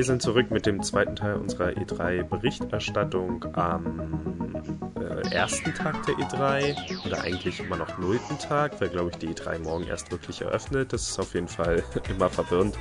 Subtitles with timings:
[0.00, 7.06] Wir sind zurück mit dem zweiten Teil unserer E3-Berichterstattung am äh, ersten Tag der E3
[7.06, 10.94] oder eigentlich immer noch nullten Tag, weil glaube ich die E3 morgen erst wirklich eröffnet.
[10.94, 12.78] Das ist auf jeden Fall immer verwirrend.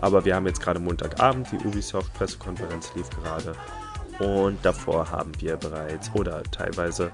[0.00, 3.54] Aber wir haben jetzt gerade Montagabend, die Ubisoft-Pressekonferenz lief gerade
[4.22, 7.10] und davor haben wir bereits oder teilweise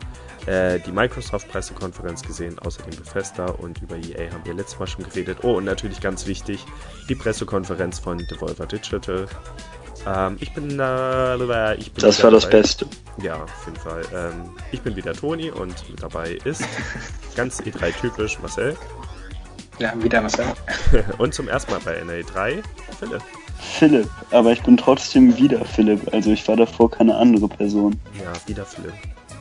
[0.46, 5.39] äh, die Microsoft-Pressekonferenz gesehen, außerdem Bethesda und über EA haben wir letztes Mal schon geredet.
[5.43, 6.64] Oh, und natürlich ganz wichtig,
[7.08, 9.26] die Pressekonferenz von Devolver Digital.
[10.07, 12.86] Ähm, ich bin, äh, ich bin Das war das Beste.
[13.22, 14.03] Ja, auf jeden Fall.
[14.14, 16.62] Ähm, ich bin wieder Toni und mit dabei ist
[17.36, 18.76] ganz E3-typisch Marcel.
[19.79, 20.46] Ja, wieder Marcel.
[21.18, 22.62] und zum ersten Mal bei NA3
[22.98, 23.22] Philipp.
[23.61, 26.12] Philipp, aber ich bin trotzdem wieder Philipp.
[26.12, 27.98] Also ich war davor keine andere Person.
[28.22, 28.94] Ja, wieder Philipp.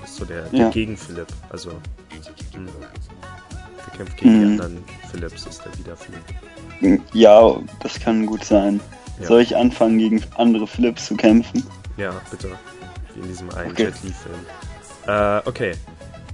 [0.04, 0.70] ist so der, der ja.
[0.70, 1.28] Gegen-Philipp.
[1.50, 2.70] Also, mh.
[3.86, 4.58] Der kämpft gegen mhm.
[4.58, 7.04] die anderen Philips, ist der wieder Philipp.
[7.14, 8.80] Ja, das kann gut sein.
[9.20, 9.28] Ja.
[9.28, 11.64] Soll ich anfangen, gegen andere Philips zu kämpfen?
[11.98, 12.52] Ja, bitte.
[13.16, 13.86] Wie in diesem einen okay.
[13.86, 14.40] Jet Li-Film.
[15.08, 15.74] Äh, okay.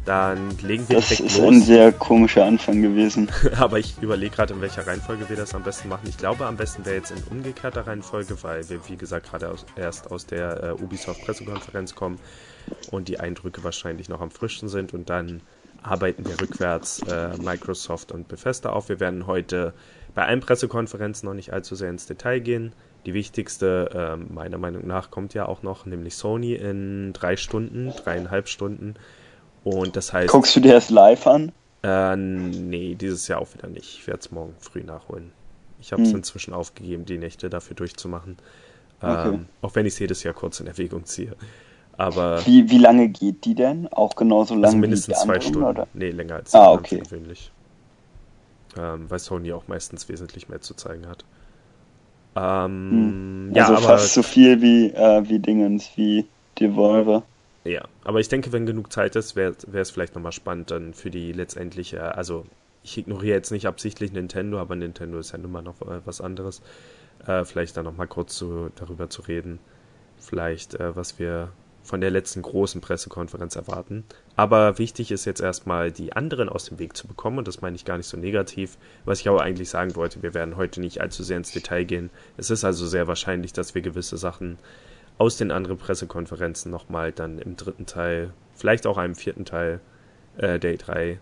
[0.05, 1.33] Dann legen wir das direkt los.
[1.33, 3.29] Ist ein sehr komischer Anfang gewesen.
[3.57, 6.07] Aber ich überlege gerade, in welcher Reihenfolge wir das am besten machen.
[6.09, 9.65] Ich glaube, am besten wäre jetzt in umgekehrter Reihenfolge, weil wir, wie gesagt, gerade aus,
[9.77, 12.19] erst aus der äh, Ubisoft-Pressekonferenz kommen
[12.91, 14.93] und die Eindrücke wahrscheinlich noch am frischsten sind.
[14.93, 15.41] Und dann
[15.81, 18.89] arbeiten wir rückwärts äh, Microsoft und Bethesda auf.
[18.89, 19.73] Wir werden heute
[20.15, 22.73] bei allen Pressekonferenzen noch nicht allzu sehr ins Detail gehen.
[23.05, 27.93] Die wichtigste, äh, meiner Meinung nach, kommt ja auch noch, nämlich Sony in drei Stunden,
[27.95, 28.95] dreieinhalb Stunden.
[29.63, 30.31] Und das heißt.
[30.31, 31.51] Guckst du dir das live an?
[31.83, 33.99] Äh, nee, dieses Jahr auch wieder nicht.
[33.99, 35.31] Ich werde es morgen früh nachholen.
[35.79, 36.17] Ich habe es hm.
[36.17, 38.37] inzwischen aufgegeben, die Nächte dafür durchzumachen.
[39.01, 39.29] Okay.
[39.29, 41.35] Ähm, auch wenn ich es jedes Jahr kurz in Erwägung ziehe.
[41.97, 42.45] Aber.
[42.45, 43.87] Wie, wie lange geht die denn?
[43.91, 45.63] Auch genauso lange also mindestens zwei Stunden.
[45.63, 45.87] Oder?
[45.93, 46.99] Nee, länger als ah, okay.
[46.99, 47.51] gewöhnlich.
[48.77, 51.25] Ähm, weil Sony auch meistens wesentlich mehr zu zeigen hat.
[52.35, 53.53] Ähm, hm.
[53.55, 56.25] Also ja, fast so viel wie, äh, wie Dingens, wie
[56.59, 57.23] Devolver.
[57.63, 61.09] Ja, aber ich denke, wenn genug Zeit ist, wäre es vielleicht nochmal spannend dann für
[61.09, 62.45] die letztendliche, also
[62.83, 66.19] ich ignoriere jetzt nicht absichtlich Nintendo, aber Nintendo ist ja nun mal noch äh, was
[66.19, 66.61] anderes.
[67.25, 69.59] Äh, vielleicht dann nochmal kurz zu, darüber zu reden.
[70.17, 71.53] Vielleicht, äh, was wir
[71.83, 74.05] von der letzten großen Pressekonferenz erwarten.
[74.35, 77.37] Aber wichtig ist jetzt erstmal, die anderen aus dem Weg zu bekommen.
[77.37, 78.77] Und das meine ich gar nicht so negativ.
[79.05, 82.09] Was ich aber eigentlich sagen wollte, wir werden heute nicht allzu sehr ins Detail gehen.
[82.37, 84.57] Es ist also sehr wahrscheinlich, dass wir gewisse Sachen
[85.17, 89.79] aus den anderen Pressekonferenzen nochmal dann im dritten Teil, vielleicht auch einem vierten Teil
[90.37, 91.19] äh, Day 3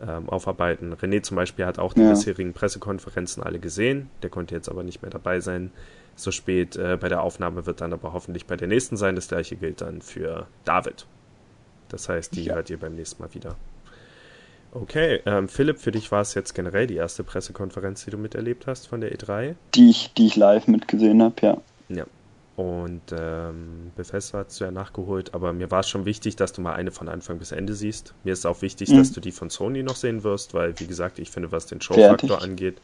[0.00, 0.94] ähm, aufarbeiten.
[0.94, 2.10] René zum Beispiel hat auch die ja.
[2.10, 5.70] bisherigen Pressekonferenzen alle gesehen, der konnte jetzt aber nicht mehr dabei sein.
[6.14, 9.16] So spät äh, bei der Aufnahme wird dann aber hoffentlich bei der nächsten sein.
[9.16, 11.06] Das gleiche gilt dann für David.
[11.88, 12.54] Das heißt, die ja.
[12.54, 13.54] hört ihr beim nächsten Mal wieder.
[14.72, 18.66] Okay, ähm, Philipp, für dich war es jetzt generell die erste Pressekonferenz, die du miterlebt
[18.66, 19.54] hast von der E3?
[19.74, 21.56] Die ich, die ich live mitgesehen habe, ja.
[21.88, 22.04] Ja,
[22.56, 26.62] und ähm, Bethesda hat es ja nachgeholt, aber mir war es schon wichtig, dass du
[26.62, 28.14] mal eine von Anfang bis Ende siehst.
[28.24, 28.96] Mir ist auch wichtig, mhm.
[28.96, 31.82] dass du die von Sony noch sehen wirst, weil, wie gesagt, ich finde, was den
[31.82, 32.80] Showfaktor angeht,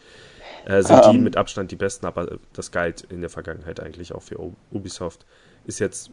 [0.66, 1.10] äh, sind um.
[1.12, 1.24] die ähm.
[1.24, 4.38] mit Abstand die besten, aber das galt in der Vergangenheit eigentlich auch für
[4.70, 5.24] Ubisoft.
[5.64, 6.10] Ist jetzt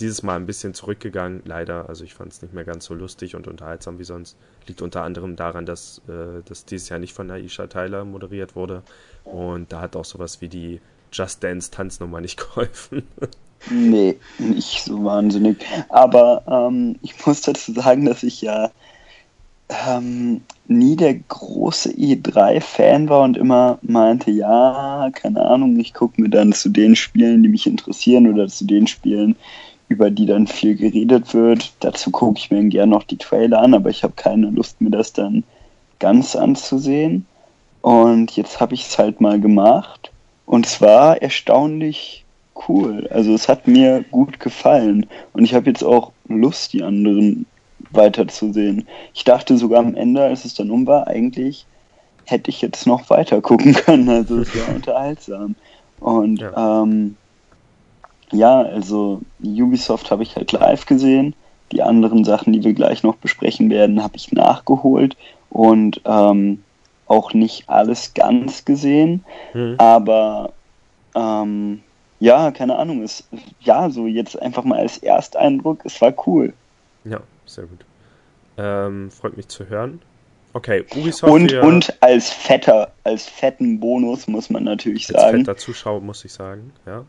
[0.00, 1.88] dieses Mal ein bisschen zurückgegangen, leider.
[1.88, 4.36] Also ich fand es nicht mehr ganz so lustig und unterhaltsam wie sonst.
[4.66, 8.82] Liegt unter anderem daran, dass äh, das dieses Jahr nicht von Aisha Tyler moderiert wurde.
[9.22, 10.80] Und da hat auch sowas wie die
[11.14, 13.04] Just Dance Tanznummer nicht geholfen.
[13.70, 15.64] nee, nicht so wahnsinnig.
[15.88, 18.70] Aber ähm, ich muss dazu sagen, dass ich ja
[19.68, 26.28] ähm, nie der große E3-Fan war und immer meinte, ja, keine Ahnung, ich gucke mir
[26.28, 29.36] dann zu den Spielen, die mich interessieren oder zu den Spielen,
[29.88, 31.72] über die dann viel geredet wird.
[31.80, 34.90] Dazu gucke ich mir gerne noch die Trailer an, aber ich habe keine Lust, mir
[34.90, 35.44] das dann
[35.98, 37.26] ganz anzusehen.
[37.80, 40.10] Und jetzt habe ich es halt mal gemacht
[40.46, 42.24] und es war erstaunlich
[42.68, 43.08] cool.
[43.10, 45.06] Also es hat mir gut gefallen.
[45.32, 47.46] Und ich habe jetzt auch Lust, die anderen
[47.90, 48.86] weiterzusehen.
[49.12, 51.66] Ich dachte sogar am Ende, als es dann um war, eigentlich
[52.24, 54.08] hätte ich jetzt noch weiter gucken können.
[54.08, 55.54] Also es war unterhaltsam.
[56.00, 56.82] Und ja.
[56.82, 57.16] Ähm,
[58.32, 61.34] ja, also Ubisoft habe ich halt live gesehen.
[61.72, 65.16] Die anderen Sachen, die wir gleich noch besprechen werden, habe ich nachgeholt.
[65.50, 66.62] Und ähm,
[67.06, 69.74] auch nicht alles ganz gesehen, mhm.
[69.78, 70.52] aber
[71.14, 71.82] ähm,
[72.20, 73.24] ja, keine Ahnung, es,
[73.60, 76.52] ja, so jetzt einfach mal als Ersteindruck, es war cool.
[77.04, 77.84] Ja, sehr gut.
[78.56, 80.00] Ähm, freut mich zu hören.
[80.54, 81.32] Okay, Ubisoft.
[81.32, 85.38] Und, ja, und als fetter, als fetten Bonus muss man natürlich als sagen.
[85.38, 87.04] Als fetter Zuschauer muss ich sagen, ja.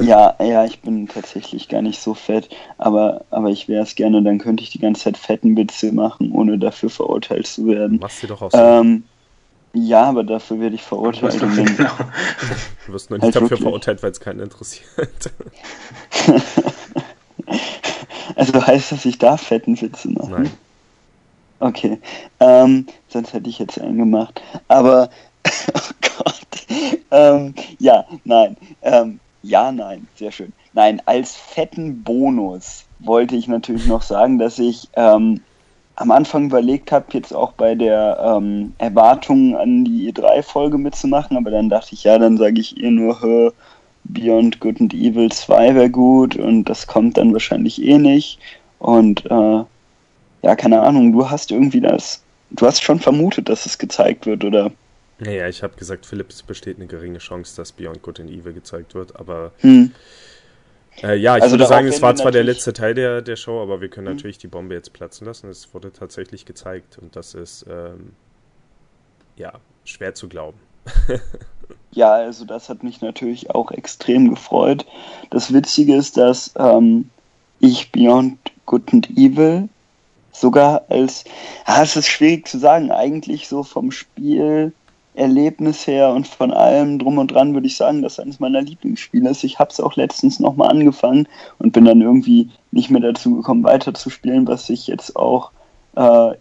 [0.00, 4.22] ja, ja, ich bin tatsächlich gar nicht so fett, aber, aber ich wäre es gerne,
[4.22, 7.98] dann könnte ich die ganze Zeit fetten Witze machen, ohne dafür verurteilt zu werden.
[7.98, 8.58] Machst du doch auch so.
[8.58, 9.04] Ähm,
[9.76, 11.34] Ja, aber dafür werde ich verurteilt.
[11.34, 11.90] Du, genau.
[12.86, 13.60] du wirst nur nicht halt dafür wirklich.
[13.62, 15.30] verurteilt, weil es keinen interessiert.
[18.36, 20.30] also heißt das, ich darf fetten Witze machen?
[20.30, 20.50] Nein.
[21.60, 21.98] Okay.
[22.40, 24.42] Ähm, sonst hätte ich jetzt einen gemacht.
[24.68, 25.10] Aber,
[25.74, 25.80] oh
[26.18, 26.66] Gott.
[27.10, 28.56] Ähm, ja, nein.
[28.80, 30.08] Ähm, ja, nein.
[30.16, 30.54] Sehr schön.
[30.72, 35.42] Nein, als fetten Bonus wollte ich natürlich noch sagen, dass ich ähm,
[35.96, 41.50] am Anfang überlegt habe, jetzt auch bei der ähm, Erwartung an die E3-Folge mitzumachen, aber
[41.50, 43.52] dann dachte ich, ja, dann sage ich ihr nur, hör,
[44.04, 48.38] Beyond Good and Evil 2 wäre gut und das kommt dann wahrscheinlich eh nicht.
[48.78, 49.64] Und äh,
[50.42, 54.44] ja, keine Ahnung, du hast irgendwie das, du hast schon vermutet, dass es gezeigt wird,
[54.44, 54.70] oder?
[55.18, 58.94] Naja, ich habe gesagt, Philips besteht eine geringe Chance, dass Beyond Good and Evil gezeigt
[58.94, 59.92] wird, aber hm.
[61.02, 63.60] Äh, ja, ich also würde sagen, es war zwar der letzte Teil der, der Show,
[63.60, 64.14] aber wir können mhm.
[64.14, 65.48] natürlich die Bombe jetzt platzen lassen.
[65.50, 68.12] Es wurde tatsächlich gezeigt und das ist ähm,
[69.36, 69.52] ja
[69.84, 70.58] schwer zu glauben.
[71.92, 74.86] ja, also das hat mich natürlich auch extrem gefreut.
[75.30, 77.10] Das Witzige ist, dass ähm,
[77.60, 79.68] ich Beyond Good and Evil
[80.32, 81.24] sogar als,
[81.64, 84.72] ah, es ist schwierig zu sagen, eigentlich so vom Spiel
[85.16, 89.30] Erlebnis her und von allem drum und dran würde ich sagen, dass eines meiner Lieblingsspiele
[89.30, 89.44] ist.
[89.44, 91.26] Ich habe es auch letztens nochmal angefangen
[91.58, 95.50] und bin dann irgendwie nicht mehr dazu gekommen, weiterzuspielen, was sich jetzt auch
[95.96, 96.32] äh,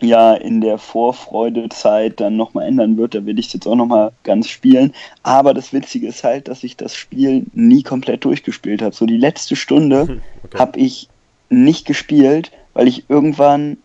[0.00, 3.14] ja in der Vorfreudezeit dann nochmal ändern wird.
[3.14, 4.92] Da will ich es jetzt auch nochmal ganz spielen.
[5.22, 8.94] Aber das Witzige ist halt, dass ich das Spiel nie komplett durchgespielt habe.
[8.94, 10.58] So die letzte Stunde okay.
[10.58, 11.08] habe ich
[11.48, 13.78] nicht gespielt, weil ich irgendwann,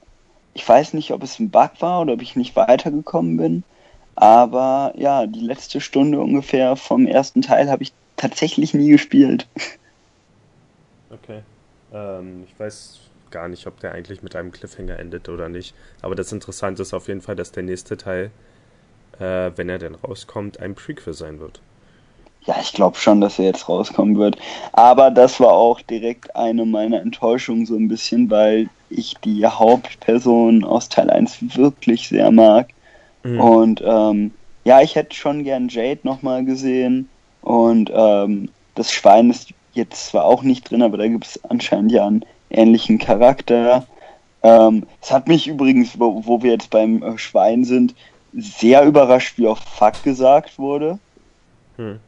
[0.54, 3.64] ich weiß nicht, ob es ein Bug war oder ob ich nicht weitergekommen bin
[4.16, 9.48] aber ja, die letzte Stunde ungefähr vom ersten Teil habe ich tatsächlich nie gespielt.
[11.10, 11.42] Okay.
[11.94, 13.00] Ähm, ich weiß
[13.32, 15.74] gar nicht, ob der eigentlich mit einem Cliffhanger endet oder nicht.
[16.02, 18.32] Aber das Interessante ist auf jeden Fall, dass der nächste Teil,
[19.20, 21.62] äh, wenn er denn rauskommt, ein Prequel sein wird.
[22.46, 24.38] Ja, ich glaube schon, dass er jetzt rauskommen wird.
[24.74, 30.64] Aber das war auch direkt eine meiner Enttäuschungen so ein bisschen, weil ich die Hauptperson
[30.64, 32.70] aus Teil 1 wirklich sehr mag.
[33.24, 33.40] Mhm.
[33.40, 34.32] Und ähm,
[34.64, 37.10] ja, ich hätte schon gern Jade nochmal gesehen.
[37.42, 41.92] Und ähm, das Schwein ist jetzt zwar auch nicht drin, aber da gibt es anscheinend
[41.92, 43.86] ja einen ähnlichen Charakter.
[44.44, 47.96] Ähm, es hat mich übrigens, wo, wo wir jetzt beim äh, Schwein sind,
[48.34, 51.00] sehr überrascht, wie oft Fuck gesagt wurde.
[51.78, 52.00] Hm.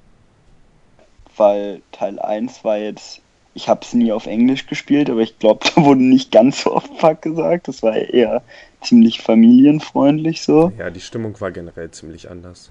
[1.38, 3.22] Weil Teil 1 war jetzt,
[3.56, 6.76] ich habe es nie auf Englisch gespielt, aber ich glaube, da wurde nicht ganz so
[6.76, 7.68] oft Fuck gesagt.
[7.68, 8.44] Das war eher
[8.82, 10.72] ziemlich familienfreundlich so.
[10.78, 12.70] Ja, die Stimmung war generell ziemlich anders.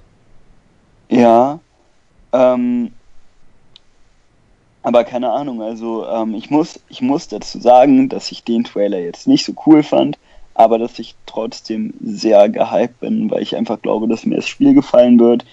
[1.08, 1.58] Ja.
[2.32, 2.92] Ähm,
[4.82, 8.98] aber keine Ahnung, also ähm, ich, muss, ich muss dazu sagen, dass ich den Trailer
[8.98, 10.18] jetzt nicht so cool fand,
[10.52, 14.74] aber dass ich trotzdem sehr gehypt bin, weil ich einfach glaube, dass mir das Spiel
[14.74, 15.46] gefallen wird.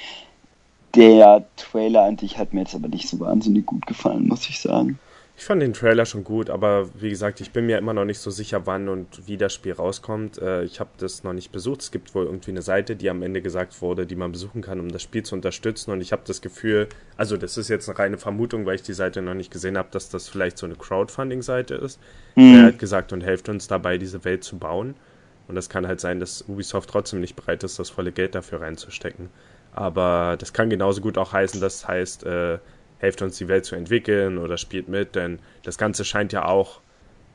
[0.96, 4.60] Der Trailer an sich hat mir jetzt aber nicht so wahnsinnig gut gefallen, muss ich
[4.60, 5.00] sagen.
[5.38, 8.20] Ich fand den Trailer schon gut, aber wie gesagt, ich bin mir immer noch nicht
[8.20, 10.38] so sicher, wann und wie das Spiel rauskommt.
[10.38, 11.82] Äh, ich habe das noch nicht besucht.
[11.82, 14.80] Es gibt wohl irgendwie eine Seite, die am Ende gesagt wurde, die man besuchen kann,
[14.80, 15.92] um das Spiel zu unterstützen.
[15.92, 18.94] Und ich habe das Gefühl, also das ist jetzt eine reine Vermutung, weil ich die
[18.94, 22.00] Seite noch nicht gesehen habe, dass das vielleicht so eine Crowdfunding-Seite ist.
[22.36, 22.56] Mhm.
[22.56, 24.96] Er hat gesagt und helft uns dabei, diese Welt zu bauen.
[25.48, 28.62] Und das kann halt sein, dass Ubisoft trotzdem nicht bereit ist, das volle Geld dafür
[28.62, 29.30] reinzustecken.
[29.74, 32.60] Aber das kann genauso gut auch heißen, das heißt, äh,
[33.02, 36.80] helft uns die Welt zu entwickeln oder spielt mit, denn das Ganze scheint ja auch,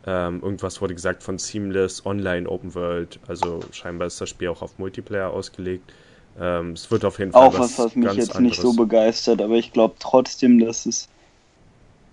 [0.07, 4.63] ähm, irgendwas wurde gesagt von Seamless Online Open World, also scheinbar ist das Spiel auch
[4.63, 5.93] auf Multiplayer ausgelegt.
[6.41, 8.41] Ähm, es wird auf jeden Fall auch was, was mich jetzt anderes.
[8.41, 11.09] nicht so begeistert, aber ich glaube trotzdem, dass es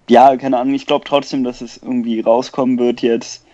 [0.09, 3.45] ja, keine Ahnung, ich glaube trotzdem, dass es irgendwie rauskommen wird jetzt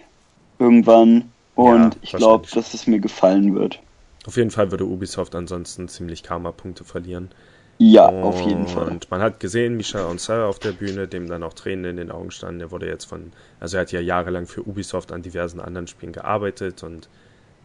[0.60, 3.80] irgendwann und ja, ich glaube, dass es mir gefallen wird.
[4.26, 7.32] Auf jeden Fall würde Ubisoft ansonsten ziemlich Karma-Punkte verlieren.
[7.82, 8.90] Ja, und auf jeden Fall.
[8.90, 12.12] Und man hat gesehen, Michel Ancel auf der Bühne, dem dann auch Tränen in den
[12.12, 12.60] Augen standen.
[12.60, 13.32] Der wurde jetzt von,
[13.62, 17.08] also er hat ja jahrelang für Ubisoft an diversen anderen Spielen gearbeitet und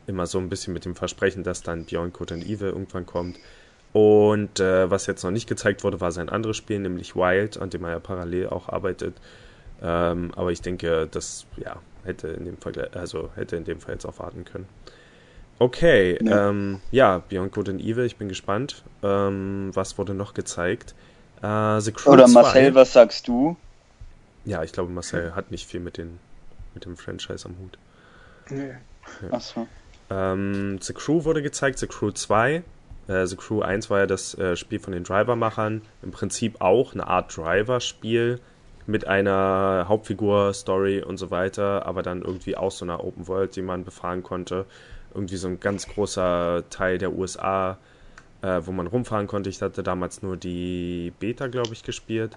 [0.07, 3.39] immer so ein bisschen mit dem Versprechen, dass dann Beyond Good and Evil irgendwann kommt.
[3.93, 7.71] Und äh, was jetzt noch nicht gezeigt wurde, war sein anderes Spiel, nämlich Wild, an
[7.71, 9.17] dem er ja parallel auch arbeitet.
[9.83, 13.95] Ähm, aber ich denke, das ja, hätte in dem Fall, also hätte in dem Fall
[13.95, 14.67] jetzt auch warten können.
[15.59, 18.83] Okay, ja, ähm, ja Beyond Good and Evil, ich bin gespannt.
[19.03, 20.95] Ähm, was wurde noch gezeigt?
[21.43, 22.75] Äh, The Crew Oder Marcel, 2.
[22.75, 23.57] was sagst du?
[24.45, 26.19] Ja, ich glaube, Marcel hat nicht viel mit, den,
[26.75, 27.79] mit dem Franchise am Hut.
[28.51, 28.75] Nee.
[29.23, 29.33] Ja.
[29.33, 29.67] Achso.
[30.11, 32.63] Ähm, The Crew wurde gezeigt, The Crew 2.
[33.07, 35.83] Äh, The Crew 1 war ja das äh, Spiel von den Driver-Machern.
[36.03, 38.41] Im Prinzip auch eine Art Driver-Spiel
[38.87, 43.57] mit einer Hauptfigur, Story und so weiter, aber dann irgendwie auch so einer Open World,
[43.57, 44.67] die man befahren konnte.
[45.15, 47.79] Irgendwie so ein ganz großer Teil der USA,
[48.43, 49.51] äh, wo man rumfahren konnte.
[49.51, 52.37] Ich hatte damals nur die Beta, glaube ich, gespielt.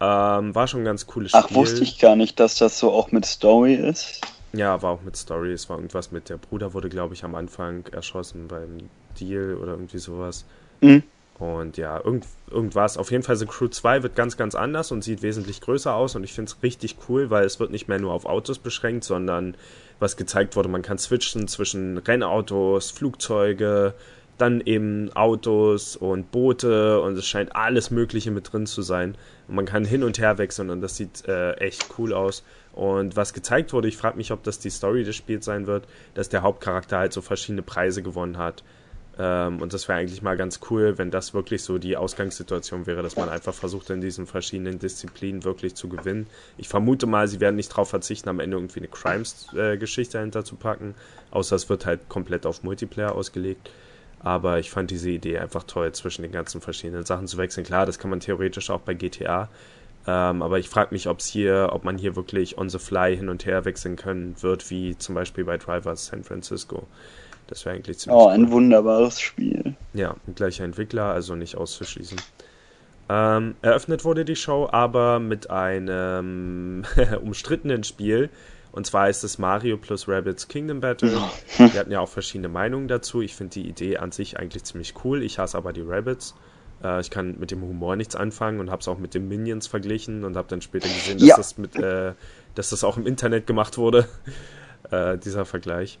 [0.00, 1.42] Ähm, war schon ein ganz cooles Spiel.
[1.44, 4.20] Ach, wusste ich gar nicht, dass das so auch mit Story ist.
[4.52, 5.52] Ja, war auch mit Story.
[5.52, 8.78] Es war irgendwas mit der Bruder wurde, glaube ich, am Anfang erschossen beim
[9.18, 10.44] Deal oder irgendwie sowas.
[10.80, 11.02] Mhm.
[11.38, 12.96] Und ja, irgend, irgendwas.
[12.96, 16.16] Auf jeden Fall, The Crew 2 wird ganz, ganz anders und sieht wesentlich größer aus.
[16.16, 19.04] Und ich finde es richtig cool, weil es wird nicht mehr nur auf Autos beschränkt,
[19.04, 19.54] sondern
[19.98, 23.94] was gezeigt wurde, man kann switchen zwischen Rennautos, Flugzeuge,
[24.38, 29.16] dann eben Autos und Boote und es scheint alles Mögliche mit drin zu sein.
[29.48, 32.44] Und man kann hin und her wechseln und das sieht äh, echt cool aus.
[32.72, 35.84] Und was gezeigt wurde, ich frage mich, ob das die Story des Spiels sein wird,
[36.12, 38.62] dass der Hauptcharakter halt so verschiedene Preise gewonnen hat.
[39.18, 43.02] Ähm, und das wäre eigentlich mal ganz cool, wenn das wirklich so die Ausgangssituation wäre,
[43.02, 46.26] dass man einfach versucht, in diesen verschiedenen Disziplinen wirklich zu gewinnen.
[46.58, 50.56] Ich vermute mal, sie werden nicht darauf verzichten, am Ende irgendwie eine Crimes-Geschichte dahinter zu
[50.56, 50.94] packen,
[51.30, 53.70] außer es wird halt komplett auf Multiplayer ausgelegt.
[54.20, 57.64] Aber ich fand diese Idee einfach toll, zwischen den ganzen verschiedenen Sachen zu wechseln.
[57.64, 59.48] Klar, das kann man theoretisch auch bei GTA.
[60.06, 63.28] Ähm, aber ich frage mich, ob hier, ob man hier wirklich on the fly hin
[63.28, 66.86] und her wechseln können wird, wie zum Beispiel bei Drivers San Francisco.
[67.46, 68.20] Das wäre eigentlich ziemlich.
[68.20, 68.52] Oh, ein cool.
[68.52, 69.74] wunderbares Spiel.
[69.94, 72.18] Ja, gleicher Entwickler, also nicht auszuschließen.
[73.08, 76.84] Ähm, eröffnet wurde die Show aber mit einem
[77.22, 78.30] umstrittenen Spiel,
[78.76, 81.18] und zwar ist es Mario plus Rabbits Kingdom Battle.
[81.56, 83.22] Wir hatten ja auch verschiedene Meinungen dazu.
[83.22, 85.22] Ich finde die Idee an sich eigentlich ziemlich cool.
[85.22, 86.34] Ich hasse aber die Rabbits.
[86.84, 89.66] Äh, ich kann mit dem Humor nichts anfangen und habe es auch mit den Minions
[89.66, 91.36] verglichen und habe dann später gesehen, dass, ja.
[91.38, 92.12] das mit, äh,
[92.54, 94.06] dass das auch im Internet gemacht wurde,
[94.90, 95.98] äh, dieser Vergleich.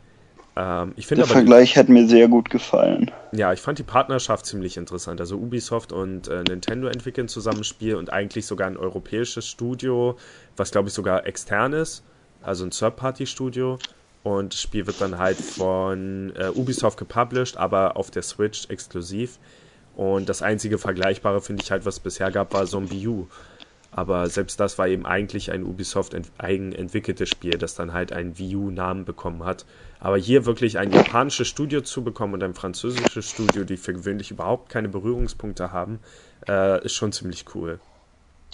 [0.56, 3.10] Ähm, Der Vergleich die, hat mir sehr gut gefallen.
[3.32, 5.20] Ja, ich fand die Partnerschaft ziemlich interessant.
[5.20, 10.16] Also Ubisoft und äh, Nintendo entwickeln zusammen ein Spiel und eigentlich sogar ein europäisches Studio,
[10.56, 12.02] was glaube ich sogar extern ist
[12.46, 13.78] also ein Third-Party-Studio.
[14.22, 19.38] Und das Spiel wird dann halt von äh, Ubisoft gepublished, aber auf der Switch exklusiv.
[19.94, 23.28] Und das einzige Vergleichbare, finde ich halt, was es bisher gab, war Zombie U.
[23.96, 28.38] Aber selbst das war eben eigentlich ein Ubisoft eigen entwickeltes Spiel, das dann halt einen
[28.38, 29.64] Wii U-Namen bekommen hat.
[30.00, 34.30] Aber hier wirklich ein japanisches Studio zu bekommen und ein französisches Studio, die für gewöhnlich
[34.30, 36.00] überhaupt keine Berührungspunkte haben,
[36.46, 37.80] äh, ist schon ziemlich cool.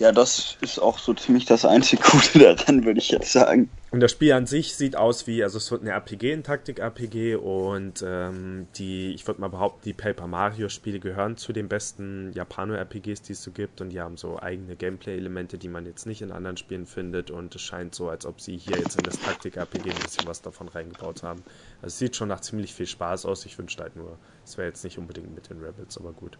[0.00, 3.68] Ja, das ist auch so ziemlich das einzige Gute daran, würde ich jetzt sagen.
[3.90, 7.36] Und das Spiel an sich sieht aus wie, also es wird eine RPG, ein Taktik-RPG
[7.36, 13.20] und ähm, die, ich würde mal behaupten, die Paper Mario-Spiele gehören zu den besten Japano-RPGs,
[13.20, 16.32] die es so gibt und die haben so eigene Gameplay-Elemente, die man jetzt nicht in
[16.32, 19.90] anderen Spielen findet und es scheint so, als ob sie hier jetzt in das Taktik-RPG
[19.90, 21.42] ein bisschen was davon reingebaut haben.
[21.82, 24.68] Also es sieht schon nach ziemlich viel Spaß aus, ich wünschte halt nur, es wäre
[24.68, 26.38] jetzt nicht unbedingt mit den Rebels, aber gut.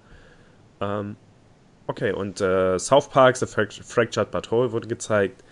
[0.80, 1.16] Ähm,
[1.87, 5.43] Okay, und äh, South Park, The Fractured But Whole wurde gezeigt.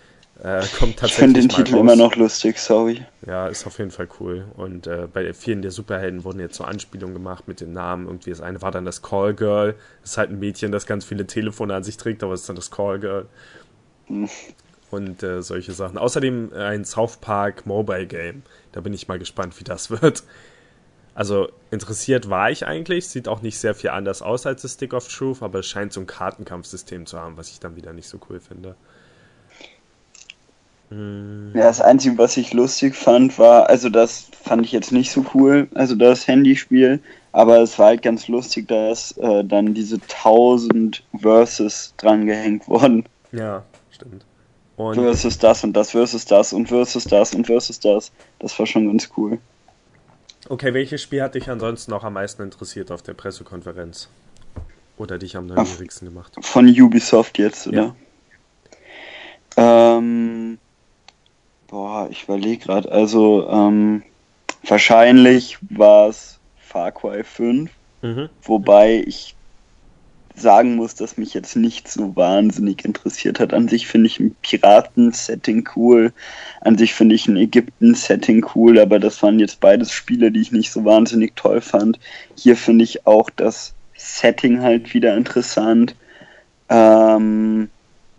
[0.43, 1.01] Äh, kommt tatsächlich.
[1.01, 1.81] Ich finde den Titel raus.
[1.81, 3.05] immer noch lustig, sorry.
[3.27, 4.45] Ja, ist auf jeden Fall cool.
[4.55, 8.07] Und äh, bei vielen der Superhelden wurden jetzt so Anspielungen gemacht mit den Namen.
[8.07, 9.75] Irgendwie das eine war dann das Call Girl.
[10.01, 12.49] Das ist halt ein Mädchen, das ganz viele Telefone an sich trägt, aber es ist
[12.49, 13.27] dann das Call Girl.
[14.07, 14.29] Hm.
[14.89, 15.99] Und äh, solche Sachen.
[15.99, 18.41] Außerdem ein South Park Mobile Game.
[18.71, 20.23] Da bin ich mal gespannt, wie das wird.
[21.13, 24.93] Also interessiert war ich eigentlich, sieht auch nicht sehr viel anders aus als das Stick
[24.93, 28.07] of Truth, aber es scheint so ein Kartenkampfsystem zu haben, was ich dann wieder nicht
[28.07, 28.75] so cool finde.
[30.89, 31.51] Hm.
[31.53, 35.25] Ja, das Einzige, was ich lustig fand, war, also das fand ich jetzt nicht so
[35.33, 37.01] cool, also das Handyspiel,
[37.31, 43.05] aber es war halt ganz lustig, dass äh, dann diese 1000 Verses dran gehängt wurden.
[43.31, 44.25] Ja, stimmt.
[44.75, 48.11] Und versus das und das, versus das und versus das und versus das.
[48.39, 49.39] Das war schon ganz cool.
[50.49, 54.09] Okay, welches Spiel hat dich ansonsten noch am meisten interessiert auf der Pressekonferenz?
[54.97, 56.33] Oder dich am neugierigsten gemacht?
[56.41, 57.95] Von Ubisoft jetzt, oder?
[59.57, 59.97] Ja.
[59.97, 60.59] Ähm,
[61.67, 62.91] boah, ich überlege gerade.
[62.91, 64.03] Also, ähm,
[64.63, 67.71] wahrscheinlich war es Far Cry 5.
[68.01, 68.29] Mhm.
[68.43, 69.35] Wobei ich
[70.35, 73.53] sagen muss, dass mich jetzt nicht so wahnsinnig interessiert hat.
[73.53, 76.13] An sich finde ich ein Piraten-Setting cool.
[76.61, 80.51] An sich finde ich ein Ägypten-Setting cool, aber das waren jetzt beides Spiele, die ich
[80.51, 81.99] nicht so wahnsinnig toll fand.
[82.35, 85.95] Hier finde ich auch das Setting halt wieder interessant.
[86.69, 87.69] Ähm,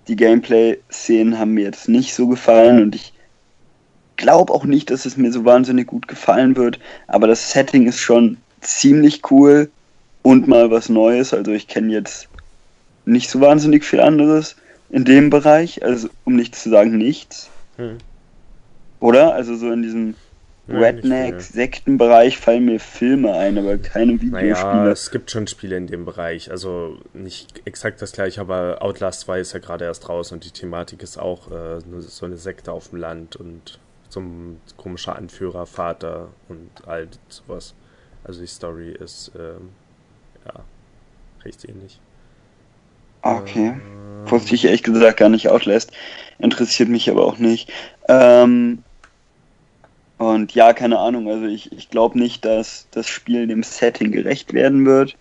[0.08, 3.12] die Gameplay-Szenen haben mir jetzt nicht so gefallen und ich
[4.16, 6.78] glaube auch nicht, dass es mir so wahnsinnig gut gefallen wird,
[7.08, 9.70] aber das Setting ist schon ziemlich cool
[10.22, 11.34] und mal was Neues.
[11.34, 12.28] Also ich kenne jetzt
[13.04, 14.56] nicht so wahnsinnig viel anderes
[14.90, 17.50] in dem Bereich, also um nicht zu sagen nichts.
[17.76, 17.98] Hm.
[19.00, 19.34] Oder?
[19.34, 20.14] Also so in diesem
[20.68, 24.74] Redneck-Sektenbereich fallen mir Filme ein, aber keine Videospiele.
[24.74, 26.50] Naja, es gibt schon Spiele in dem Bereich.
[26.50, 30.50] Also nicht exakt das gleiche, aber Outlast 2 ist ja gerade erst raus und die
[30.50, 35.66] Thematik ist auch äh, so eine Sekte auf dem Land und so ein komischer Anführer,
[35.66, 37.74] Vater und all sowas.
[38.24, 39.70] Also die Story ist, ähm,
[40.46, 40.64] ja,
[41.44, 42.00] recht ähnlich.
[43.22, 43.68] Okay.
[43.68, 43.80] Ähm,
[44.30, 45.92] Wusste ich ehrlich gesagt gar nicht Outlast.
[46.38, 47.72] Interessiert mich aber auch nicht.
[48.08, 48.82] Ähm,
[50.18, 54.52] und ja, keine Ahnung, also ich, ich glaube nicht, dass das Spiel dem Setting gerecht
[54.52, 55.16] werden wird.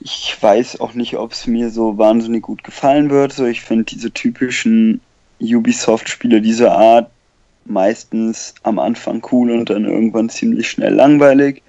[0.00, 3.32] Ich weiß auch nicht, ob es mir so wahnsinnig gut gefallen wird.
[3.32, 5.00] So, ich finde diese typischen
[5.40, 7.10] Ubisoft-Spiele dieser Art
[7.64, 11.62] meistens am Anfang cool und dann irgendwann ziemlich schnell langweilig.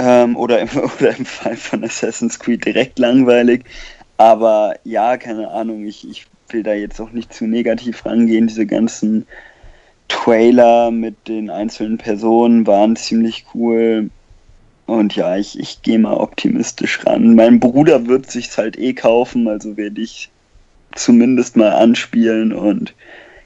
[0.00, 3.64] Ähm, oder, im, oder im Fall von Assassin's Creed direkt langweilig.
[4.16, 8.46] Aber ja, keine Ahnung, ich, ich will da jetzt auch nicht zu negativ rangehen.
[8.46, 9.26] Diese ganzen
[10.08, 14.10] Trailer mit den einzelnen Personen waren ziemlich cool.
[14.86, 17.34] Und ja, ich, ich gehe mal optimistisch ran.
[17.34, 20.30] Mein Bruder wird sich's halt eh kaufen, also werde ich
[20.96, 22.94] zumindest mal anspielen und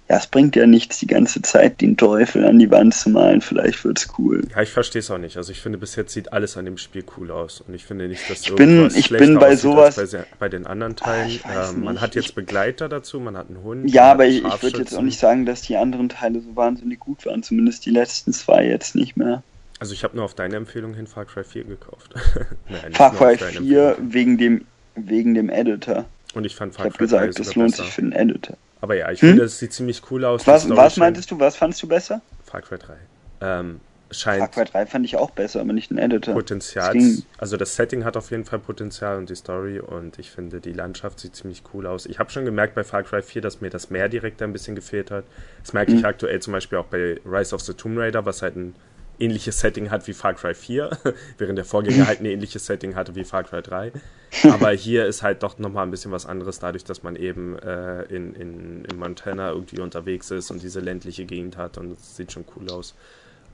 [0.08, 3.40] ja, es bringt ja nichts, die ganze Zeit den Teufel an die Wand zu malen.
[3.40, 4.46] Vielleicht wird's cool.
[4.54, 5.38] Ja, ich verstehe es auch nicht.
[5.38, 7.62] Also ich finde, bis jetzt sieht alles an dem Spiel cool aus.
[7.66, 10.94] Und ich finde nicht, dass ich bin, ich bin bei sowas bei, bei, den anderen
[10.96, 11.40] Teilen.
[11.50, 13.90] Ähm, man hat jetzt Begleiter dazu, man hat einen Hund.
[13.90, 17.00] Ja, aber ich, ich würde jetzt auch nicht sagen, dass die anderen Teile so wahnsinnig
[17.00, 17.42] gut waren.
[17.42, 19.42] Zumindest die letzten zwei jetzt nicht mehr.
[19.80, 22.14] Also ich habe nur auf deine Empfehlung hin Far Cry 4 gekauft.
[22.68, 26.04] Nein, Far Cry 4 wegen dem, wegen dem Editor.
[26.34, 27.84] Und ich fand Far ich Cry gesagt, das lohnt besser.
[27.84, 28.58] sich für den Editor.
[28.84, 29.30] Aber ja, ich hm?
[29.30, 30.46] finde, es sieht ziemlich cool aus.
[30.46, 32.20] Was, was meintest du, was fandest du besser?
[32.44, 32.96] Far Cry 3.
[33.40, 36.34] Ähm, scheint Far Cry 3 fand ich auch besser, aber nicht ein Editor.
[36.34, 36.94] Potenzial.
[37.38, 40.74] Also das Setting hat auf jeden Fall Potenzial und die Story und ich finde, die
[40.74, 42.04] Landschaft sieht ziemlich cool aus.
[42.04, 44.74] Ich habe schon gemerkt bei Far Cry 4, dass mir das Meer direkt ein bisschen
[44.74, 45.24] gefehlt hat.
[45.62, 46.00] Das merke hm.
[46.00, 48.74] ich aktuell zum Beispiel auch bei Rise of the Tomb Raider, was halt ein
[49.18, 50.90] ähnliches Setting hat wie Far Cry 4,
[51.38, 53.92] während der Vorgänger halt ein ähnliches Setting hatte wie Far Cry 3.
[54.50, 58.02] Aber hier ist halt doch nochmal ein bisschen was anderes, dadurch, dass man eben äh,
[58.04, 62.32] in, in, in Montana irgendwie unterwegs ist und diese ländliche Gegend hat und es sieht
[62.32, 62.94] schon cool aus.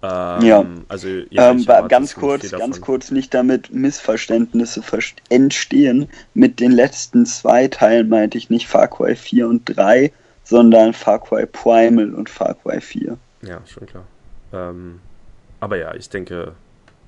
[0.02, 0.64] Ähm, ja.
[0.88, 4.82] Also ja, ähm, ganz kurz, ganz kurz nicht damit Missverständnisse
[5.28, 6.08] entstehen.
[6.32, 10.10] Mit den letzten zwei Teilen meinte ich nicht Far Cry 4 und 3,
[10.42, 13.18] sondern Far Cry Primal und Far Cry 4.
[13.42, 14.04] Ja, schon klar.
[14.52, 15.00] Ähm,
[15.60, 16.54] aber ja, ich denke,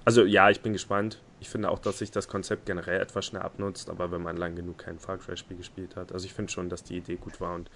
[0.05, 1.21] also ja, ich bin gespannt.
[1.41, 4.55] Ich finde auch, dass sich das Konzept generell etwas schnell abnutzt, aber wenn man lang
[4.55, 6.13] genug kein Far Cry-Spiel gespielt hat.
[6.13, 7.69] Also ich finde schon, dass die Idee gut war und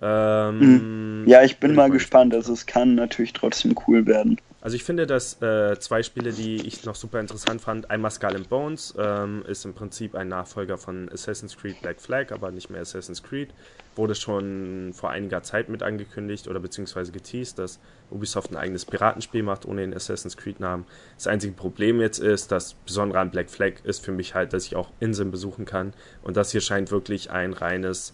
[0.00, 2.32] ähm, ja, ich bin, bin mal gespannt.
[2.32, 4.40] Also es kann natürlich trotzdem cool werden.
[4.60, 8.34] Also ich finde, dass äh, zwei Spiele, die ich noch super interessant fand, einmal Skull
[8.34, 12.68] and Bones ähm, ist im Prinzip ein Nachfolger von Assassin's Creed Black Flag, aber nicht
[12.68, 13.50] mehr Assassin's Creed.
[13.94, 17.78] Wurde schon vor einiger Zeit mit angekündigt oder beziehungsweise geteased, dass
[18.10, 20.86] Ubisoft ein eigenes Piratenspiel macht ohne den Assassin's Creed Namen.
[21.16, 24.66] Das einzige Problem jetzt ist, das Besondere an Black Flag ist für mich halt, dass
[24.66, 25.92] ich auch Inseln besuchen kann
[26.22, 28.12] und das hier scheint wirklich ein reines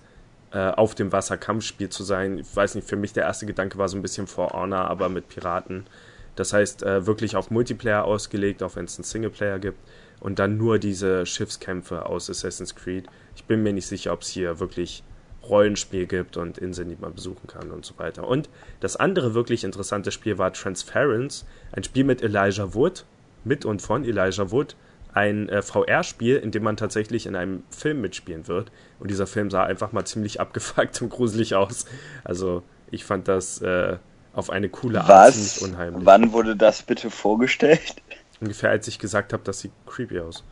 [0.53, 2.39] äh, auf dem Wasser Kampfspiel zu sein.
[2.39, 5.09] Ich weiß nicht, für mich der erste Gedanke war so ein bisschen For Honor, aber
[5.09, 5.87] mit Piraten.
[6.37, 9.79] Das heißt, äh, wirklich auf Multiplayer ausgelegt, auch wenn es einen Singleplayer gibt.
[10.21, 13.07] Und dann nur diese Schiffskämpfe aus Assassin's Creed.
[13.37, 15.03] Ich bin mir nicht sicher, ob es hier wirklich
[15.49, 18.27] Rollenspiel gibt und Inseln, die man besuchen kann und so weiter.
[18.27, 18.49] Und
[18.81, 23.05] das andere wirklich interessante Spiel war Transference, ein Spiel mit Elijah Wood,
[23.45, 24.77] mit und von Elijah Wood,
[25.13, 28.73] ein äh, VR-Spiel, in dem man tatsächlich in einem Film mitspielen wird.
[28.99, 31.87] Und dieser Film sah einfach mal ziemlich abgefuckt und gruselig aus.
[32.25, 33.99] Also ich fand das äh,
[34.35, 35.35] auf eine coole Art Was?
[35.35, 36.07] ziemlich unheimlich.
[36.07, 37.97] Wann wurde das bitte vorgestellt?
[38.41, 40.43] Ungefähr als ich gesagt habe, das sieht creepy aus.